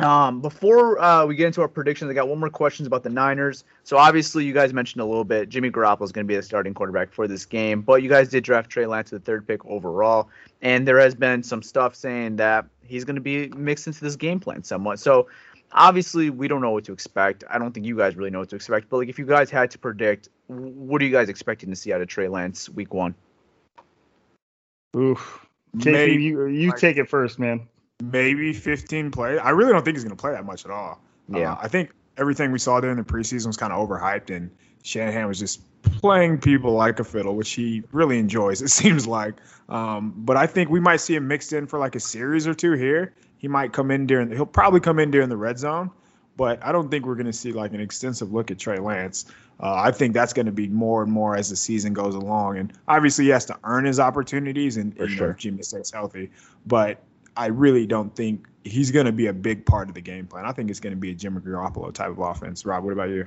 [0.00, 3.10] Um, before uh, we get into our predictions, I got one more questions about the
[3.10, 3.64] Niners.
[3.84, 5.48] So obviously, you guys mentioned a little bit.
[5.48, 8.28] Jimmy Garoppolo is going to be the starting quarterback for this game, but you guys
[8.28, 10.28] did draft Trey Lance, to the third pick overall,
[10.62, 14.16] and there has been some stuff saying that he's going to be mixed into this
[14.16, 14.98] game plan somewhat.
[15.00, 15.28] So
[15.72, 17.44] obviously, we don't know what to expect.
[17.50, 18.88] I don't think you guys really know what to expect.
[18.88, 21.92] But like, if you guys had to predict, what are you guys expecting to see
[21.92, 23.14] out of Trey Lance week one?
[24.96, 25.46] Oof,
[25.80, 27.68] Casey, you you take it first, man
[28.00, 29.38] maybe 15 plays.
[29.42, 31.00] I really don't think he's going to play that much at all.
[31.28, 31.52] Yeah.
[31.52, 34.50] Uh, I think everything we saw during the preseason was kind of overhyped, and
[34.82, 39.34] Shanahan was just playing people like a fiddle, which he really enjoys, it seems like.
[39.68, 42.54] Um, but I think we might see him mixed in for like a series or
[42.54, 43.14] two here.
[43.38, 45.90] He might come in during, he'll probably come in during the red zone,
[46.36, 49.26] but I don't think we're going to see like an extensive look at Trey Lance.
[49.62, 52.58] Uh, I think that's going to be more and more as the season goes along.
[52.58, 55.90] And obviously, he has to earn his opportunities and, and you know, if Jimmy stays
[55.90, 56.30] healthy.
[56.66, 57.02] But
[57.40, 60.44] I really don't think he's going to be a big part of the game plan.
[60.44, 62.66] I think it's going to be a Jimmy Garoppolo type of offense.
[62.66, 63.26] Rob, what about you?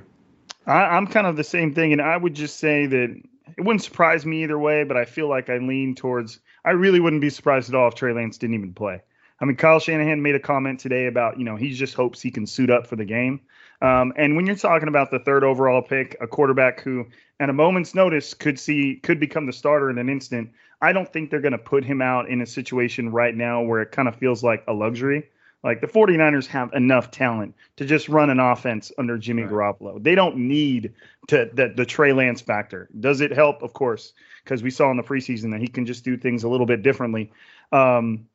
[0.68, 3.22] I, I'm kind of the same thing, and I would just say that
[3.58, 6.38] it wouldn't surprise me either way, but I feel like I lean towards.
[6.64, 9.02] I really wouldn't be surprised at all if Trey Lance didn't even play.
[9.40, 12.30] I mean, Kyle Shanahan made a comment today about you know he just hopes he
[12.30, 13.40] can suit up for the game.
[13.82, 17.06] Um, and when you're talking about the third overall pick, a quarterback who,
[17.40, 21.10] at a moment's notice, could see could become the starter in an instant, I don't
[21.12, 24.08] think they're going to put him out in a situation right now where it kind
[24.08, 25.28] of feels like a luxury.
[25.62, 30.02] Like the 49ers have enough talent to just run an offense under Jimmy Garoppolo.
[30.02, 30.92] They don't need
[31.28, 32.90] to the, the Trey Lance factor.
[33.00, 33.62] Does it help?
[33.62, 34.12] Of course,
[34.44, 36.82] because we saw in the preseason that he can just do things a little bit
[36.82, 37.32] differently.
[37.72, 38.26] Um,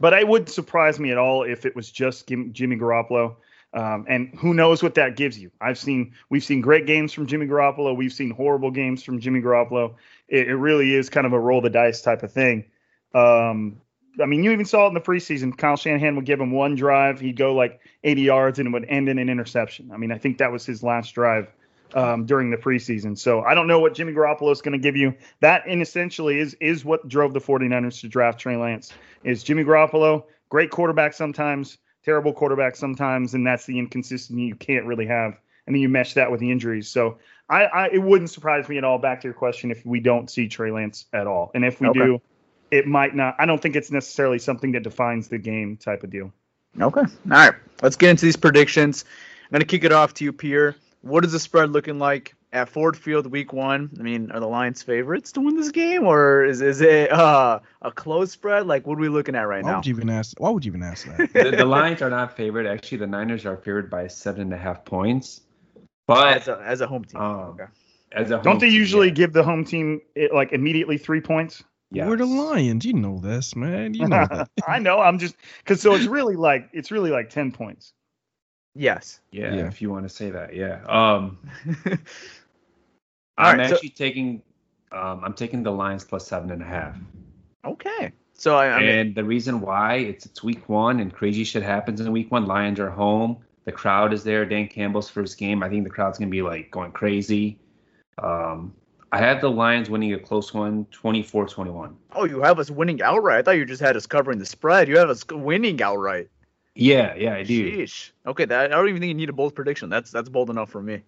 [0.00, 3.36] but it wouldn't surprise me at all if it was just Jimmy Garoppolo.
[3.74, 5.50] Um, and who knows what that gives you?
[5.60, 7.96] I've seen we've seen great games from Jimmy Garoppolo.
[7.96, 9.94] We've seen horrible games from Jimmy Garoppolo.
[10.28, 12.64] It, it really is kind of a roll the dice type of thing.
[13.14, 13.80] Um,
[14.20, 15.56] I mean, you even saw it in the preseason.
[15.56, 18.86] Kyle Shanahan would give him one drive, he'd go like 80 yards, and it would
[18.88, 19.90] end in an interception.
[19.92, 21.52] I mean, I think that was his last drive
[21.94, 23.16] um, during the preseason.
[23.16, 25.14] So I don't know what Jimmy Garoppolo is going to give you.
[25.40, 28.92] That, in essentially, is is what drove the 49ers to draft Trey Lance.
[29.24, 34.86] Is Jimmy Garoppolo great quarterback sometimes, terrible quarterback sometimes, and that's the inconsistency you can't
[34.86, 35.38] really have.
[35.68, 36.88] And then you mesh that with the injuries.
[36.88, 38.98] So I, I it wouldn't surprise me at all.
[38.98, 41.88] Back to your question, if we don't see Trey Lance at all, and if we
[41.88, 42.00] Okay.
[42.00, 42.20] do,
[42.70, 43.36] it might not.
[43.38, 46.32] I don't think it's necessarily something that defines the game type of deal.
[46.80, 47.00] Okay.
[47.00, 47.54] All right.
[47.82, 49.04] Let's get into these predictions.
[49.44, 50.74] I'm going to kick it off to you, Pierre.
[51.02, 53.90] What is the spread looking like at Ford Field week one?
[53.98, 57.60] I mean, are the Lions favorites to win this game, or is, is it uh,
[57.82, 58.66] a close spread?
[58.66, 59.76] Like, what are we looking at right Why now?
[59.76, 60.38] would you even ask?
[60.40, 61.32] Why would you even ask that?
[61.32, 62.66] the, the Lions are not favored.
[62.66, 65.40] Actually, the Niners are favored by seven and a half points.
[66.08, 67.20] But as, a, as a home team.
[67.20, 67.66] um, okay.
[68.12, 69.14] as a Don't they team, usually yeah.
[69.14, 71.62] give the home team it, like immediately three points?
[71.92, 72.08] Yeah.
[72.08, 72.84] We're the Lions.
[72.84, 73.94] You know this, man.
[73.94, 74.26] You know.
[74.66, 75.00] I know.
[75.00, 77.92] I'm just because so it's really like it's really like ten points.
[78.74, 79.20] Yes.
[79.32, 79.66] Yeah, Yeah.
[79.68, 80.82] if you want to say that, yeah.
[80.88, 81.38] Um,
[83.38, 84.42] I'm right, so- actually taking,
[84.92, 86.96] um, I'm taking the Lions plus seven and a half.
[87.64, 88.12] okay.
[88.34, 91.64] So I, I mean, and the reason why it's it's week one and crazy shit
[91.64, 92.46] happens in week one.
[92.46, 93.38] Lions are home.
[93.68, 94.46] The crowd is there.
[94.46, 95.62] Dan Campbell's first game.
[95.62, 97.58] I think the crowd's gonna be like going crazy.
[98.16, 98.72] Um,
[99.12, 101.94] I have the Lions winning a close one, 24-21.
[102.14, 103.40] oh, you have us winning outright.
[103.40, 104.88] I thought you just had us covering the spread.
[104.88, 106.30] You have us winning outright.
[106.76, 107.76] Yeah, yeah, I do.
[107.76, 108.12] Sheesh.
[108.26, 109.90] Okay, that I don't even think you need a bold prediction.
[109.90, 111.02] That's that's bold enough for me.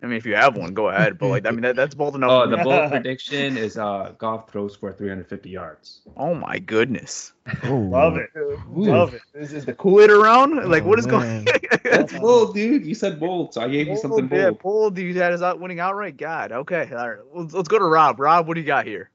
[0.00, 1.18] I mean, if you have one, go ahead.
[1.18, 2.30] But like, I mean, that, that's bold enough.
[2.30, 6.02] Oh, for the bold prediction is uh Goff throws for 350 yards.
[6.16, 7.32] oh my goodness.
[7.64, 8.30] Oh, Love it.
[8.68, 9.22] Love it.
[9.34, 10.68] This Is, is the Kool-Aid around?
[10.70, 11.44] Like, Oh, what is man.
[11.44, 11.56] going?
[11.82, 12.86] That's bold, dude.
[12.86, 14.40] You said bold, so I gave you something bold.
[14.40, 14.94] Yeah, bold.
[14.94, 14.98] bold.
[14.98, 16.16] You had out winning outright.
[16.16, 16.52] God.
[16.52, 16.88] Okay.
[16.92, 17.18] All right.
[17.34, 18.20] Let's, let's go to Rob.
[18.20, 19.10] Rob, what do you got here?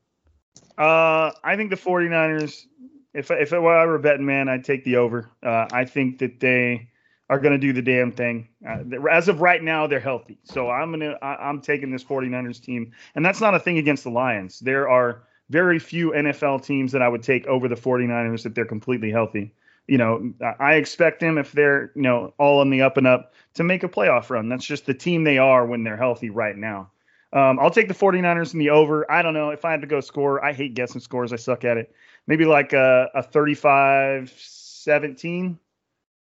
[0.77, 2.65] Uh, I think the 49ers,
[3.13, 5.29] if if I were a betting man, I'd take the over.
[5.41, 6.89] Uh, I think that they
[7.29, 8.47] are going to do the damn thing.
[8.67, 10.37] Uh, as of right now, they're healthy.
[10.43, 14.03] So I'm gonna I, I'm taking this 49ers team, and that's not a thing against
[14.03, 14.59] the Lions.
[14.59, 18.65] There are very few NFL teams that I would take over the 49ers if they're
[18.65, 19.53] completely healthy.
[19.87, 23.07] You know, I- I expect them if they're you know all on the up and
[23.07, 24.49] up to make a playoff run.
[24.49, 26.91] That's just the team they are when they're healthy right now.
[27.31, 29.09] Um, I'll take the 49ers in the over.
[29.11, 30.43] I don't know if I had to go score.
[30.45, 31.33] I hate guessing scores.
[31.33, 31.95] I suck at it.
[32.27, 35.57] Maybe like a, a 35 17,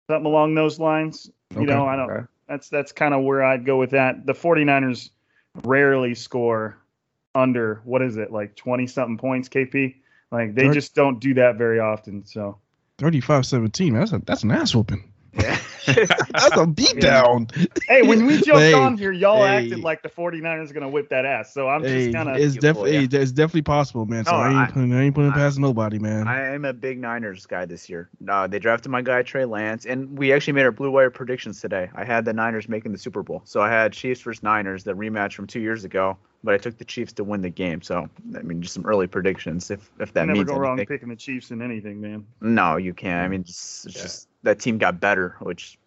[0.08, 1.30] something along those lines.
[1.52, 1.66] You Okay.
[1.66, 2.26] know, I don't, Okay.
[2.48, 4.26] that's, that's kind of where I'd go with that.
[4.26, 5.10] The 49ers
[5.64, 6.78] rarely score
[7.34, 9.96] under, what is it, like 20 something points, KP?
[10.32, 12.26] Like they Thirty- just don't do that very often.
[12.26, 12.58] So
[12.98, 13.94] 35-17.
[13.94, 15.12] That's a that's an ass whooping.
[15.36, 15.60] Yeah.
[15.86, 17.52] That's a beatdown.
[17.88, 19.58] hey, when we jumped Hey, on here, y'all hey.
[19.66, 21.54] acted like the 49ers are going to whip that ass.
[21.54, 22.38] So I'm Hey, just kind of.
[22.38, 22.62] it's Yeah.
[22.62, 24.26] definitely it's definitely possible, man.
[24.26, 26.28] So No, I ain't I- putting I ain't putting I- past nobody, man.
[26.28, 28.10] I am a big Niners guy this year.
[28.28, 31.62] Uh, they drafted my guy Trey Lance, and we actually made our Blue Wire predictions
[31.62, 31.90] today.
[31.96, 34.94] I had the Niners making the Super Bowl, so I had Chiefs versus Niners, the
[34.94, 36.18] rematch from two years ago.
[36.46, 37.82] But I took the Chiefs to win the game.
[37.82, 41.10] So I mean, just some early predictions, if if that never means go wrong picking
[41.10, 42.26] the Chiefs in anything, man.
[42.40, 43.26] No, you can't.
[43.26, 44.02] I mean, it's, it's Yeah.
[44.04, 45.78] just that team got better, which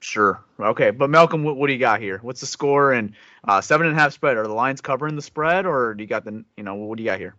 [0.00, 0.42] sure.
[0.60, 2.18] Okay, but Malcolm, what, what do you got here?
[2.22, 3.12] What's the score and
[3.46, 4.36] uh, seven and a half spread?
[4.36, 7.04] Are the Lions covering the spread, or do you got the you know what do
[7.04, 7.34] you got here?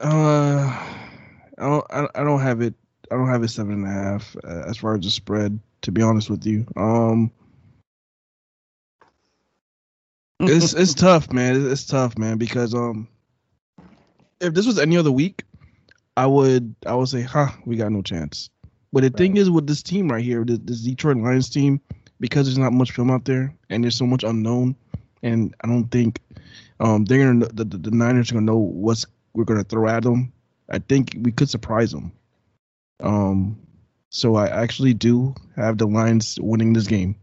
[0.00, 0.66] Uh,
[1.58, 2.74] I don't I, I don't have it.
[3.10, 5.58] I don't have it seven and a half uh, as far as the spread.
[5.82, 7.30] To be honest with you, um,
[10.42, 11.56] it's it's tough, man.
[11.56, 13.08] It's, it's tough, man, because um,
[14.40, 15.44] if this was any other week,
[16.16, 18.50] I would I would say, huh, we got no chance.
[18.92, 21.80] But the thing is, with this team right here, this, this Detroit Lions team,
[22.20, 24.76] because there's not much film out there and there's so much unknown,
[25.22, 26.20] and I don't think
[26.80, 30.02] um, they're gonna the, the, the Niners are gonna know what's we're gonna throw at
[30.02, 30.32] them.
[30.68, 32.12] I think we could surprise them.
[33.00, 33.58] Um,
[34.10, 37.16] so I actually do have the Lions winning this game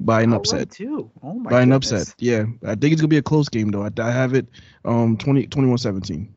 [0.00, 0.70] by an upset.
[0.70, 1.10] too.
[1.22, 1.92] Oh my By an goodness.
[1.92, 2.44] upset, yeah.
[2.64, 3.84] I think it's gonna be a close game though.
[3.84, 4.46] I, I have it
[4.84, 6.28] um 20, 21-17.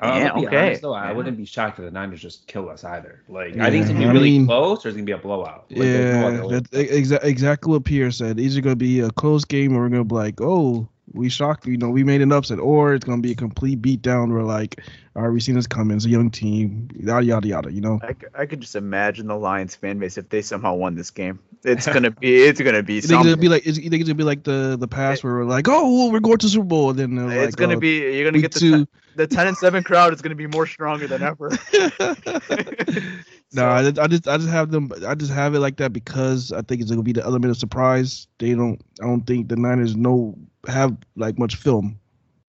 [0.00, 0.56] Uh, Yeah, to okay.
[0.66, 3.22] honest, though, I wouldn't be shocked if the Niners just kill us either.
[3.28, 5.12] Like, Yeah, I think it's gonna be I really mean- close, or it's gonna be
[5.12, 5.66] a blowout.
[5.70, 8.38] Like, there's no Yeah, other that's exa- exactly what Pierre said.
[8.38, 11.76] Either gonna be a close game, or we're gonna be like, oh, we shocked, you
[11.76, 14.32] know, we made an upset, or it's gonna be a complete beatdown.
[14.32, 14.80] We're like,
[15.14, 15.96] all right, we seen this coming.
[15.96, 17.72] It's a young team, yada yada yada.
[17.72, 18.00] You know,
[18.34, 21.38] I could just imagine the Lions fan base if they somehow won this game.
[21.62, 24.42] It's gonna be it's gonna be it's gonna be like, think it's gonna be like
[24.42, 27.14] the the past where we're like, oh, well, we're going to Super Bowl, and then
[27.14, 29.82] they're like, it's gonna oh, be you're gonna get the ten, the ten and seven
[29.82, 31.50] crowd is gonna be more stronger than ever.
[33.52, 34.90] no, I, just- I just I just have them.
[35.06, 37.56] I just have it like that because I think it's gonna be the element of
[37.56, 38.26] surprise.
[38.38, 38.80] They don't.
[39.02, 40.36] I don't think the Niners know
[40.66, 41.98] have like much film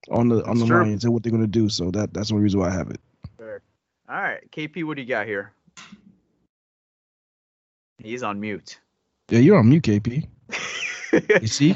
[0.10, 0.84] on the on That's the true.
[0.84, 1.70] Lions and what they're gonna do.
[1.70, 3.00] So that that's the reason why I have it.
[4.08, 5.52] All right, KP, what do you got here?
[7.98, 8.80] He's on mute.
[9.30, 10.28] Yeah, you're on mute, KP.
[11.42, 11.70] You see,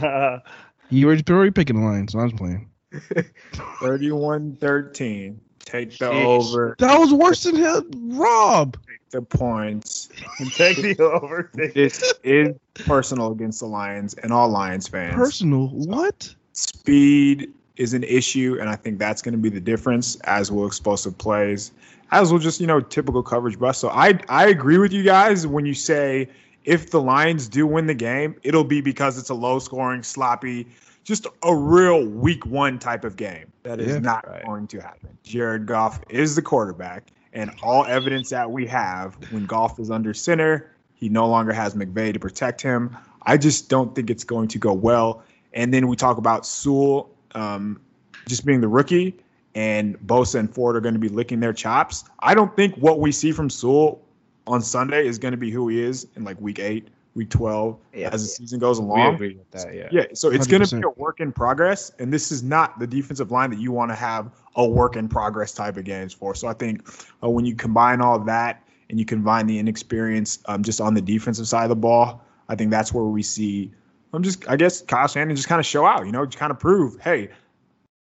[0.90, 2.70] you already already picking the line, so I was playing.
[2.94, 5.38] 31-13.
[5.70, 6.26] Take the Sheesh.
[6.26, 6.76] over.
[6.80, 8.78] That was worse than him, Rob.
[9.12, 10.10] The points.
[10.40, 11.52] And take the over.
[11.54, 12.56] This is
[12.86, 15.16] personal against the Lions and all Lions fans.
[15.16, 16.34] Personal, what?
[16.54, 20.66] Speed is an issue, and I think that's going to be the difference, as will
[20.66, 21.72] explosive plays,
[22.12, 23.80] as will just you know typical coverage bust.
[23.80, 26.28] So I I agree with you guys when you say
[26.66, 30.68] if the Lions do win the game, it'll be because it's a low scoring, sloppy,
[31.10, 33.52] just a real week one type of game.
[33.64, 34.00] That is Yeah.
[34.00, 35.10] not going to happen.
[35.24, 40.14] Jared Goff is the quarterback, and all evidence that we have when Goff is under
[40.14, 42.96] center, he no longer has McVay to protect him.
[43.24, 45.24] I just don't think it's going to go well.
[45.54, 47.82] And then we talk about Sewell um,
[48.28, 49.16] just being the rookie,
[49.56, 52.04] and Bosa and Ford are going to be licking their chops.
[52.20, 54.00] I don't think what we see from Sewell
[54.46, 56.88] on Sunday is going to be who he is in like week eight,
[57.20, 58.10] week 12 Yeah.
[58.14, 59.16] as the season goes We along.
[59.16, 59.90] agree with that, yeah.
[59.92, 62.88] Yeah, so it's going to be a work in progress, and this is not the
[62.88, 66.34] defensive line that you want to have a work in progress type of games for.
[66.34, 66.88] So I think
[67.22, 70.94] uh, when you combine all of that and you combine the inexperience um, just on
[70.94, 73.72] the defensive side of the ball, I think that's where we see.
[74.14, 76.52] I'm just, I guess, Kyle Shanahan just kind of show out, you know, just kind
[76.52, 77.30] of prove, hey,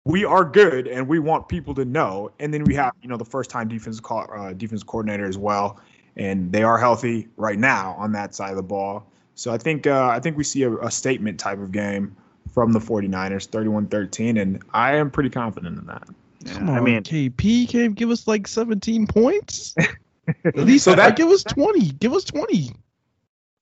[0.05, 2.31] we are good, and we want people to know.
[2.41, 5.39] And then we have, you know, the first time defense call, uh, defense coordinator as
[5.39, 5.79] well,
[6.17, 9.07] and they are healthy right now on that side of the ball.
[9.35, 12.17] So I think uh, I think we see a, a statement type of game
[12.53, 16.09] from the 49ers, 31-13, and I am pretty confident in that.
[16.47, 19.75] Come I on, mean- KP can't give us like 17 points.
[20.45, 21.81] At least So so that- that give us 20.
[21.93, 22.71] Give us 20.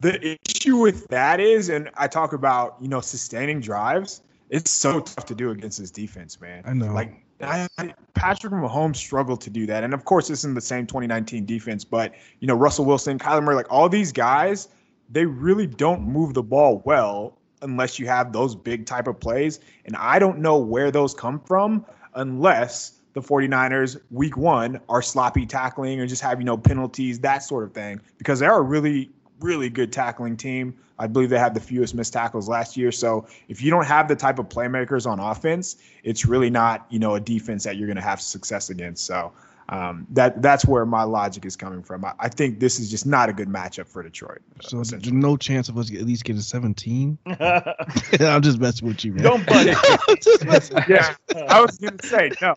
[0.01, 4.21] The issue with that is, and I talk about you know sustaining drives.
[4.51, 6.65] It's so tough to do against this defense, man.
[6.67, 6.93] I know.
[6.93, 10.61] Like I, I- Patrick Mahomes struggled to do that, and of course, this isn't the
[10.61, 14.69] same 2019 defense, but you know Russell Wilson, Kyler Murray, like all these guys,
[15.11, 19.61] they really don't move the ball well unless you have those big type of plays,
[19.87, 21.85] and I don't know where those come from
[22.15, 27.43] unless the 49ers week one are sloppy tackling or just have you know penalties that
[27.43, 29.11] sort of thing because they're really
[29.43, 33.27] really good tackling team i believe they had the fewest missed tackles last year so
[33.49, 37.15] if you don't have the type of playmakers on offense it's really not you know
[37.15, 39.33] a defense that you're going to have success against so
[39.69, 43.07] um, that that's where my logic is coming from I, I think this is just
[43.07, 46.43] not a good matchup for detroit So there's no chance of us at least getting
[46.43, 47.17] 17.
[47.27, 49.23] I'm just messing with you, man.
[49.23, 49.79] Don't butt it.
[50.09, 51.15] I'm just messing with yeah
[51.49, 52.55] i was going to say no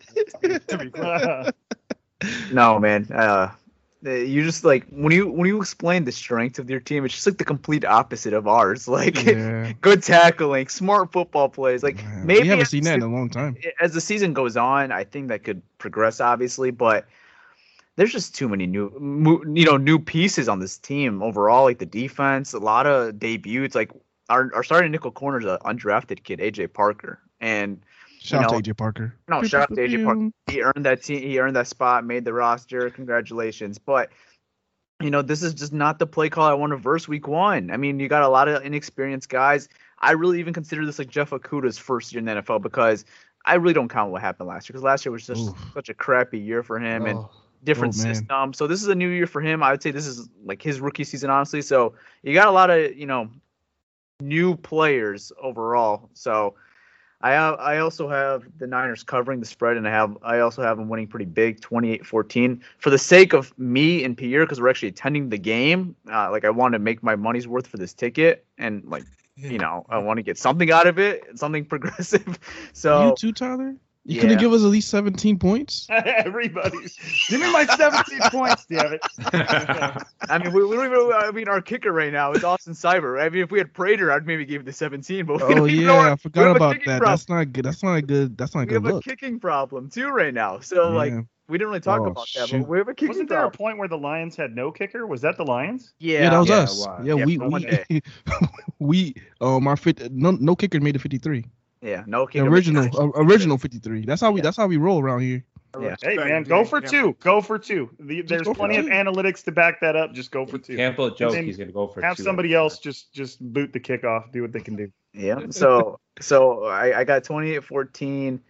[0.68, 1.52] to be clear.
[2.52, 3.06] No, man.
[3.10, 3.50] Uh, uh,
[4.14, 7.26] you just like when you when you explain the strength of your team, it's just
[7.26, 8.88] like the complete opposite of ours.
[8.96, 9.72] Like Yeah.
[9.80, 11.82] good tackling, smart football plays.
[11.82, 13.56] Like Yeah, maybe we haven't seen that in a long time.
[13.80, 17.06] as the season goes on, I think that could progress, obviously, but
[17.96, 18.90] there's just too many new,
[19.54, 21.64] you know, new pieces on this team overall.
[21.64, 23.74] Like the defense, a lot of debuts.
[23.74, 23.90] Like
[24.28, 27.80] our our starting nickel corner is an undrafted kid, AJ Parker, and
[28.20, 29.14] Shout out know, to AJ Parker.
[29.28, 30.30] no, shout out to AJ Parker.
[30.50, 31.20] He earned that team.
[31.22, 32.04] He earned that spot.
[32.04, 32.90] Made the roster.
[32.90, 33.78] Congratulations.
[33.78, 34.10] But
[35.02, 37.70] you know, this is just not the play call I want to verse week one.
[37.70, 39.68] I mean, you got a lot of inexperienced guys.
[39.98, 43.04] I really even consider this like Jeff Okudah's first year in the NFL because
[43.44, 45.70] I really don't count what happened last year because last year was just Oof.
[45.74, 47.30] such a crappy year for him and Oh,
[47.64, 48.52] different oh, system.
[48.54, 49.62] So this is a new year for him.
[49.62, 51.62] I would say this is like his rookie season, honestly.
[51.62, 53.28] So you got a lot of you know
[54.20, 56.08] new players overall.
[56.14, 56.54] So
[57.22, 60.62] I have, I also have the Niners covering the spread, and I have I also
[60.62, 62.60] have them winning pretty big, 28-14.
[62.78, 66.44] For the sake of me and Pierre, because we're actually attending the game, uh, like
[66.44, 69.04] I want to make my money's worth for this ticket, and like
[69.36, 72.38] you know I want to get something out of it, something progressive.
[72.74, 73.74] So you too, Tyler.
[74.08, 74.20] You yeah.
[74.20, 75.86] couldn't give us at least 17 points.
[75.90, 76.96] Everybody's
[77.28, 79.00] give me my 17 points, damn it.
[80.28, 81.12] I mean, we, we don't even.
[81.12, 83.20] I mean, our kicker right now is Austin Seibert.
[83.20, 85.26] I mean, if we had Prater, I'd maybe give it the 17.
[85.26, 86.98] But we Oh don't know yeah, our- I forgot about that.
[86.98, 87.10] problem.
[87.12, 87.64] That's not good.
[87.64, 88.36] That's not a good.
[88.38, 90.60] That's not a we good have a kicking problem too right now.
[90.60, 91.12] So like,
[91.48, 93.50] we didn't really talk Oh, about that, but we have a kicking Wasn't there a
[93.50, 95.06] point where the Lions had no kicker?
[95.06, 95.92] Was that the Lions?
[95.98, 96.86] Yeah, Yeah, that was Yeah, us.
[97.00, 97.06] it.
[97.06, 98.02] Yeah, Yeah, we we
[98.78, 101.44] we um our fit no no kicker made the 53.
[101.82, 104.04] Yeah, no The original original 53.
[104.04, 104.44] That's how we Yeah.
[104.44, 105.44] that's how we roll around here.
[105.80, 105.94] Yeah.
[106.00, 107.14] Hey man, go for two.
[107.20, 107.90] Go for two.
[108.00, 110.14] The, there's go for plenty of analytics to back that up.
[110.14, 110.76] Just go for two.
[110.76, 114.32] Campbell joke he's gonna go for Have two somebody else just just boot the kickoff.
[114.32, 114.90] Do what they can do.
[115.12, 115.40] Yeah.
[115.50, 118.40] So so I, I got 28-14.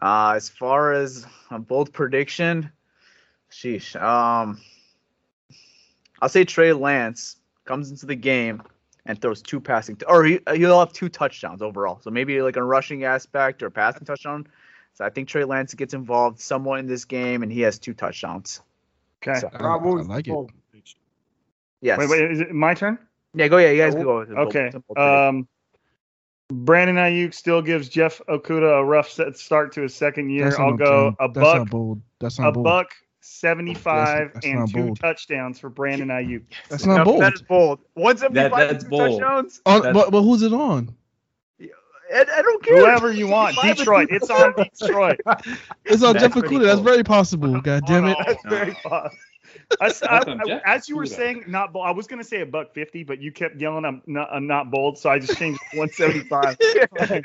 [0.00, 2.70] Uh, as far as a bold prediction,
[3.50, 4.00] sheesh.
[4.00, 4.60] Um,
[6.20, 8.62] I'll say Trey Lance comes into the game
[9.06, 12.00] and throws two passing, or he, he'll have two touchdowns overall.
[12.02, 14.46] So maybe like a rushing aspect or a passing touchdown.
[14.94, 17.94] So I think Trey Lance gets involved somewhat in this game, and he has two
[17.94, 18.60] touchdowns.
[19.22, 19.40] Okay.
[19.40, 20.30] So, I, Rob, what I like it.
[20.30, 20.52] bold
[21.80, 21.98] yes.
[21.98, 22.98] Wait, wait, is it my turn?
[23.34, 23.58] Yeah, go.
[23.58, 24.20] Yeah, you guys can go.
[24.20, 24.70] With the Okay.
[24.72, 25.28] some bold prediction.
[25.28, 25.48] Um,
[26.48, 30.44] Brandon Aiyuk still gives Jeff Okudah a rough set start to his second year.
[30.44, 31.16] That's I'll go game.
[31.18, 32.02] a That's buck, not bold.
[32.20, 32.64] That's a not bold.
[32.64, 32.90] buck,
[33.26, 35.00] seventy-five, That's- that's and two bold.
[35.00, 36.42] touchdowns for Brandon Aiyuk.
[36.68, 37.22] That's not No, bold.
[37.22, 37.80] That is bold.
[37.94, 39.20] 175 That- that's two bold.
[39.20, 39.60] touchdowns.
[39.66, 40.94] On- That's- but, but who's it on?
[42.14, 42.78] I, I don't care.
[42.78, 44.08] Whoever you want, Detroit.
[44.12, 45.18] It's on Detroit.
[45.84, 46.62] It's on That's Jeff pretty Okudah.
[46.64, 47.60] That's very possible.
[47.62, 48.16] God damn it.
[48.18, 49.16] Oh, that's very possible.
[49.80, 51.84] I s- I- Welcome, I- as you were saying, not bold.
[51.86, 54.46] I was going to say a buck fifty, but you kept yelling, "I'm not, I'm
[54.46, 56.56] not bold," so I just changed one seventy-five.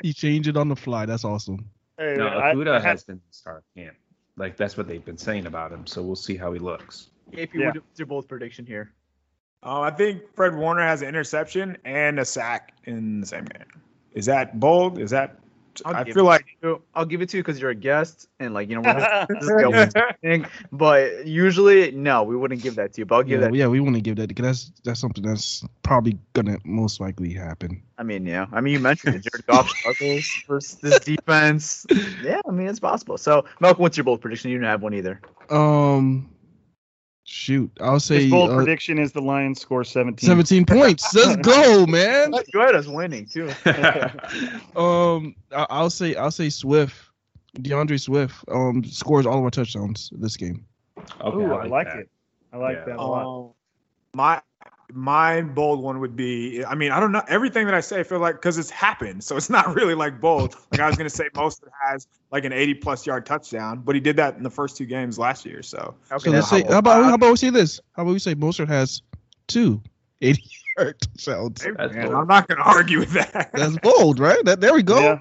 [0.02, 1.06] he changed it on the fly.
[1.06, 1.64] That's awesome.
[1.96, 3.94] Hey, No, I- Okudah has been star camp.
[4.36, 5.86] Like that's what they've been saying about him.
[5.86, 7.08] So we'll see how he looks.
[7.32, 7.72] If you Yeah.
[7.72, 8.92] would do both prediction here.
[9.64, 13.66] Uh, I think Fred Warner has an interception and a sack in the same game.
[14.12, 14.98] Is that bold?
[14.98, 15.38] Is that?
[15.84, 16.82] I'll I feel like you.
[16.94, 19.42] I'll give it to you because you're a guest and like you know we're this
[19.42, 19.90] is a one
[20.22, 20.46] thing.
[20.70, 23.04] But usually no, we wouldn't give that to you.
[23.06, 23.54] But I'll give Yeah, that.
[23.54, 27.32] yeah, we want to give that because that's that's something that's probably gonna most likely
[27.32, 27.82] happen.
[27.98, 28.46] I mean, yeah.
[28.52, 29.22] I mean, you mentioned it.
[29.22, 31.86] Jared Goff struggles versus this defense.
[32.22, 33.18] Yeah, I mean it's possible.
[33.18, 34.50] So Malcolm, what's your bold prediction?
[34.50, 35.20] You didn't have one either.
[35.50, 36.30] Um,
[37.32, 40.26] shoot, I'll say His bold uh, prediction is the Lions score seventeen.
[40.28, 41.14] 17 points.
[41.14, 42.32] Let's go, man.
[42.52, 43.50] You had us winning too.
[44.76, 46.94] Um, I- I'll say I'll say Swift,
[47.60, 50.64] D'Andre Swift, um, scores all of our touchdowns this game.
[51.20, 51.98] Okay, Ooh, I like that.
[52.00, 52.10] it.
[52.52, 52.84] I like Yeah.
[52.86, 53.46] that a lot.
[53.46, 53.50] Um,
[54.14, 54.40] my
[54.92, 56.64] my bold one would be.
[56.64, 58.00] I mean, I don't know everything that I say.
[58.00, 60.56] I feel like because it's happened, so it's not really like bold.
[60.70, 64.00] Like I was gonna say, Mostert has like an 80 plus yard touchdown, but he
[64.00, 65.62] did that in the first two games last year.
[65.62, 67.80] So Okay, So let's now say how about how about we say this?
[67.92, 69.02] How about we say Mostert has
[69.46, 69.82] two
[70.20, 70.42] 80
[70.78, 71.62] yard touchdowns?
[71.62, 72.14] Hey, man.
[72.14, 73.50] I'm not gonna argue with that.
[73.52, 74.44] That's bold, right?
[74.44, 75.00] That there we go.
[75.00, 75.18] Yeah.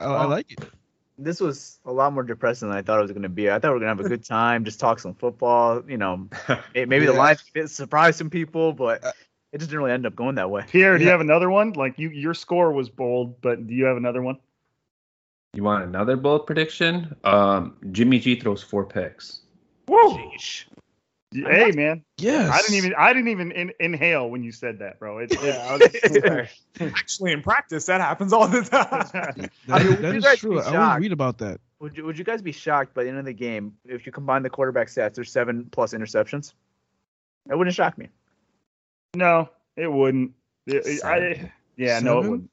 [0.00, 0.60] I, I like it.
[1.18, 3.50] This was a lot more depressing than I thought it was going to be.
[3.50, 5.82] I thought we were going to have a good time, just talk some football.
[5.88, 6.28] You know,
[6.74, 7.18] may- maybe the Yeah.
[7.18, 9.02] Lions could surprise some people, but
[9.52, 10.64] it just didn't really end up going that way.
[10.68, 11.72] Pierre, do you have another one?
[11.72, 14.38] Like you, your score was bold, but do you have another one?
[15.54, 17.16] You want another bold prediction?
[17.24, 19.40] Um, Jimmy G throws four picks.
[19.88, 20.30] Woo!
[21.32, 22.50] Hey, man, Yes.
[22.50, 25.18] I didn't even, I didn't even in, inhale when you said that, bro.
[25.18, 26.48] It, Yeah, it,
[26.80, 29.50] Actually, in practice, that happens all the time.
[29.66, 30.52] That, I mean, that you is guys true.
[30.60, 31.00] I always shocked.
[31.00, 31.60] read about that.
[31.80, 34.12] Would you Would you guys be shocked by the end of the game if you
[34.12, 35.14] combine the quarterback stats?
[35.14, 36.52] There's seven plus interceptions.
[37.46, 38.08] That wouldn't shock me.
[39.14, 40.32] no, it wouldn't.
[40.66, 42.50] It- I, yeah, no, it wouldn't.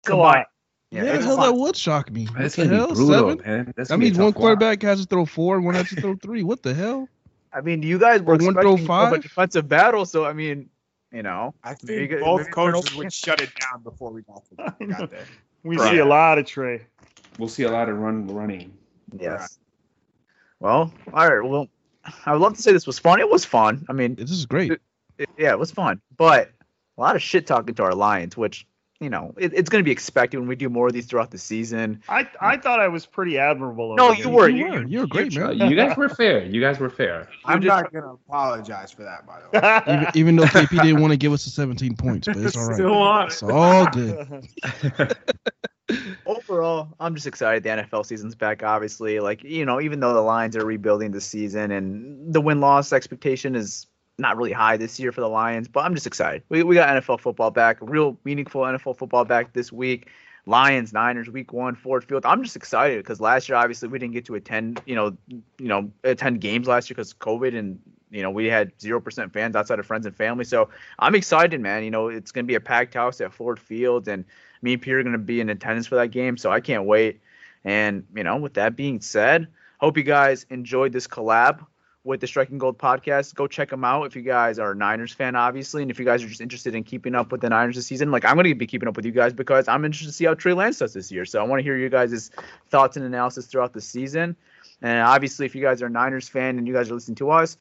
[0.00, 0.36] It's a Combined.
[0.38, 0.46] lot.
[0.90, 2.26] Yeah, it's hell, that would shock me.
[2.26, 2.88] What That's the gonna hell?
[2.88, 3.42] be brutal, Seven?
[3.46, 3.72] man.
[3.76, 4.40] That's That gonna be a means one tough watch.
[4.40, 6.42] quarterback has to throw four and one has to throw three.
[6.42, 7.08] What the hell?
[7.54, 9.22] I mean, you guys were Or one throw expecting a five?
[9.22, 10.70] defensive battle, so I mean,
[11.12, 14.22] you know, I think get- both maybe coaches turn would shut it down before we
[14.22, 14.42] got,
[14.80, 15.26] we got there.
[15.64, 15.92] We Right.
[15.92, 16.82] see a lot of Trey.
[17.38, 18.72] We'll see a lot of run running.
[19.16, 19.58] yes.
[20.58, 21.48] Well, all right.
[21.48, 21.68] Well,
[22.26, 23.20] I would love to say this was fun.
[23.20, 23.84] It was fun.
[23.88, 24.72] I mean, This is great.
[25.18, 26.50] it, yeah, it was fun, but
[26.98, 28.66] a lot of shit talking to our Lions, which
[29.02, 31.30] you know it, it's going to be expected when we do more of these throughout
[31.30, 32.02] the season.
[32.08, 33.94] I, I thought I was pretty admirable.
[33.96, 34.32] No, over you there.
[34.32, 34.48] were.
[34.48, 34.86] You were.
[34.86, 35.58] You were great, man.
[35.58, 36.44] you guys were fair.
[36.44, 37.28] You guys were fair.
[37.44, 40.02] I'm just- not gonna apologize for that, by the way.
[40.14, 42.66] even, even though KP didn't want to give us the 17 points, but it's all
[42.66, 42.74] right.
[42.74, 43.26] Still on.
[43.26, 45.16] It's all good.
[46.26, 48.62] Overall, I'm just excited the NFL season's back.
[48.62, 52.60] Obviously, like you know, even though the Lions are rebuilding this season and the win
[52.60, 53.86] loss expectation is
[54.22, 56.42] not really high this year for the Lions, but I'm just excited.
[56.48, 60.08] We we got NFL football back, real meaningful NFL football back this week.
[60.46, 62.26] Lions, Niners, Week One, Ford Field.
[62.26, 65.68] I'm just excited because last year obviously we didn't get to attend, you know, you
[65.68, 67.78] know, attend games last year because COVID and
[68.10, 70.44] you know we had zero percent fans outside of friends and family.
[70.44, 70.68] So
[70.98, 71.84] I'm excited, man.
[71.84, 74.24] You know, it's gonna be a packed house at Ford Field, and
[74.62, 76.36] me and Peter are gonna be in attendance for that game.
[76.36, 77.20] So I can't wait.
[77.64, 79.46] And you know, with that being said,
[79.78, 81.64] hope you guys enjoyed this collab
[82.04, 83.34] with the Striking Gold podcast.
[83.34, 86.04] Go check them out if you guys are a Niners fan, obviously, and if you
[86.04, 88.10] guys are just interested in keeping up with the Niners this season.
[88.10, 90.24] Like I'm going to be keeping up with you guys because I'm interested to see
[90.24, 91.24] how Trey Lance does this year.
[91.24, 92.30] So I want to hear you guys'
[92.70, 94.36] thoughts and analysis throughout the season.
[94.82, 97.30] And obviously, if you guys are a Niners fan and you guys are listening to
[97.30, 97.56] us,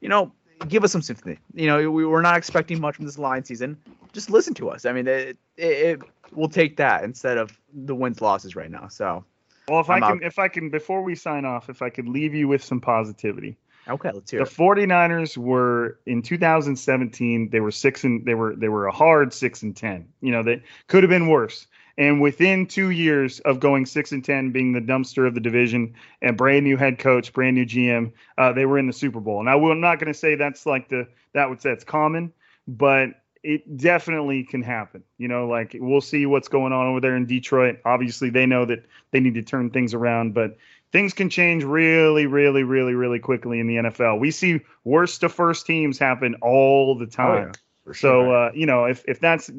[0.00, 0.32] you know,
[0.68, 1.38] give us some sympathy.
[1.54, 3.76] You know, we, we're not expecting much from this line season.
[4.12, 4.84] Just listen to us.
[4.84, 6.02] I mean, it, it, it
[6.32, 8.88] we'll take that instead of the wins losses right now.
[8.88, 9.24] So.
[9.68, 10.22] Well, if I'm I can, out.
[10.24, 13.56] if I can, before we sign off, if I could leave you with some positivity.
[13.88, 18.68] Okay, let's hear The 49ers were in 2017, they were 6 and they were they
[18.68, 20.08] were a hard 6 and 10.
[20.20, 21.66] You know, they could have been worse.
[21.96, 25.94] And within 2 years of going 6 and 10 being the dumpster of the division
[26.22, 29.40] and brand new head coach, brand new GM, uh, they were in the Super Bowl.
[29.40, 31.84] And I will, I'm not going to say that's like the that would say it's
[31.84, 32.32] common,
[32.66, 33.10] but
[33.42, 35.04] it definitely can happen.
[35.18, 37.80] You know, like we'll see what's going on over there in Detroit.
[37.84, 40.56] Obviously, they know that they need to turn things around, but
[40.94, 44.20] things can change really, really, really, really quickly in the NFL.
[44.20, 47.50] We see worst to first teams happen all the time.
[47.92, 49.50] so, uh, you know, if if that's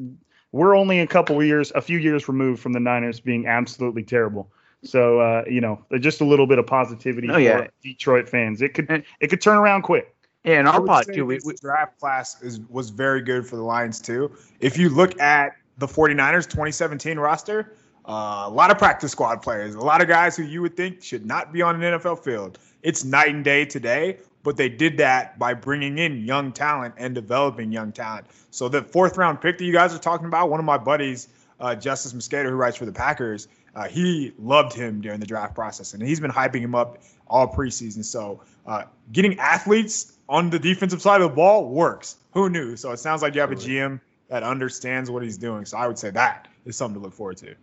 [0.52, 4.02] we're only a couple of years, a few years removed from the Niners being absolutely
[4.02, 4.50] terrible.
[4.82, 7.66] So, uh, you know, just a little bit of positivity Oh, for yeah.
[7.82, 8.62] Detroit fans.
[8.62, 10.14] It could And- it could turn around quick.
[10.44, 11.26] Yeah, and our would pod too.
[11.26, 14.30] We, we, draft class is was very good for the Lions too.
[14.60, 17.74] If you look at the 49ers 2017 roster,
[18.08, 21.02] uh, a lot of practice squad players, a lot of guys who you would think
[21.02, 22.58] should not be on an NFL field.
[22.82, 27.14] It's night and day today, but they did that by bringing in young talent and
[27.14, 28.26] developing young talent.
[28.50, 31.28] So the fourth round pick that you guys are talking about, one of my buddies,
[31.58, 35.54] uh, Justis Mosqueda, who writes for the Packers, uh, he loved him during the draft
[35.54, 38.04] process, and he's been hyping him up all preseason.
[38.04, 42.16] So uh, getting athletes on the defensive side of the ball works.
[42.32, 42.76] Who knew?
[42.76, 45.64] So it sounds like you have a GM that understands what he's doing.
[45.64, 47.54] So I would say that is something to look forward to.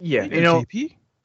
[0.00, 0.64] Yeah, you know.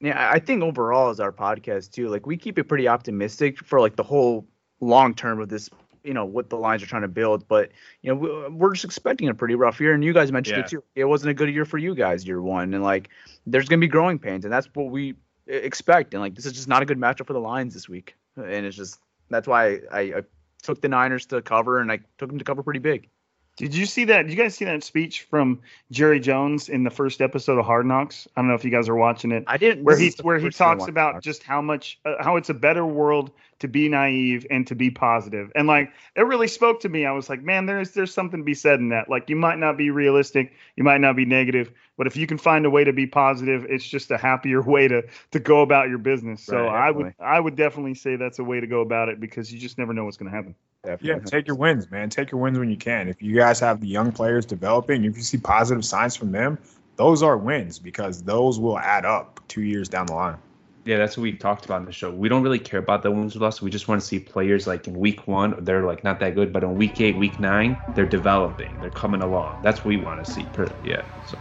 [0.02, 3.80] Yeah, I think overall as our podcast too, like we keep it pretty optimistic for
[3.80, 4.46] like the whole
[4.80, 5.68] long term of this,
[6.02, 7.46] you know, what the lines are trying to build.
[7.46, 7.70] But
[8.00, 10.64] you know, we- we're just expecting a pretty rough year, and you guys mentioned Yeah.
[10.64, 10.84] it too.
[10.94, 13.10] It wasn't a good year for you guys year one, and like
[13.46, 15.16] there's gonna be growing pains, and that's what we
[15.46, 16.14] expect.
[16.14, 18.64] And like this is just not a good matchup for the Lions this week, and
[18.64, 18.98] it's just
[19.28, 20.22] that's why I, I
[20.62, 23.10] took the Niners to cover, and I took them to cover pretty big.
[23.56, 24.22] Did you see that?
[24.22, 25.60] Did you guys see that speech from
[25.90, 28.26] Jerry Jones in the first episode of Hard Knocks?
[28.34, 29.44] I don't know if you guys are watching it.
[29.46, 32.14] I didn't where he where he first thing I talks about just how much uh,
[32.20, 36.22] how it's a better world to be naive and to be positive and like it
[36.22, 38.88] really spoke to me i was like man there's there's something to be said in
[38.88, 42.26] that like you might not be realistic you might not be negative but if you
[42.26, 45.60] can find a way to be positive it's just a happier way to to go
[45.60, 48.66] about your business so Right, i would i would definitely say that's a way to
[48.66, 50.54] go about it because you just never know what's going to happen
[50.84, 52.08] Yeah, take your wins, man.
[52.08, 53.08] Take your wins when you can.
[53.08, 56.58] If you guys have the young players developing, if you see positive signs from them,
[56.96, 60.38] those are wins because those will add up two years down the line.
[60.86, 62.10] Yeah, that's what we've talked about in the show.
[62.10, 63.60] We don't really care about the wins or losses.
[63.60, 66.50] We just want to see players like in week one, they're like not that good,
[66.50, 69.60] but in week eight, week nine, they're developing, they're coming along.
[69.62, 70.44] That's what we want to see.
[70.54, 71.02] Per, yeah.
[71.28, 71.38] So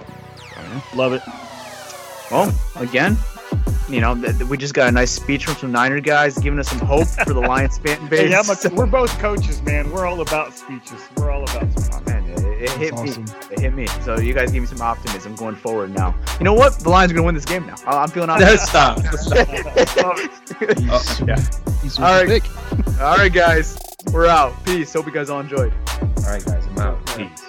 [0.95, 1.21] love it
[2.29, 3.17] Well, again,
[3.89, 6.59] you know, th- th- we just got a nice speech from some Niner guys giving
[6.59, 8.19] us some hope for the Lions fan base.
[8.21, 12.01] hey, how much, we're both coaches man we're all about speeches we're all about Oh,
[12.07, 13.25] man, it, it hit awesome.
[13.25, 13.31] me.
[13.51, 13.87] It hit me.
[14.03, 16.13] So you guys gave me some optimism going forward now.
[16.39, 16.79] You know what?
[16.79, 17.75] The Lions are gonna win this game now.
[17.85, 18.67] I- I'm feeling optimistic.
[19.87, 20.17] stop.
[20.59, 21.37] He's, oh, yeah.
[21.81, 22.41] he's all right.
[22.99, 23.77] All right, guys,
[24.11, 24.53] we're out.
[24.65, 24.93] Peace.
[24.93, 25.73] Hope you guys all enjoyed.
[26.01, 27.05] All right, guys, I'm out.
[27.17, 27.48] Peace.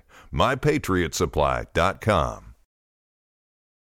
[0.33, 2.50] MyPatriotSupply.com.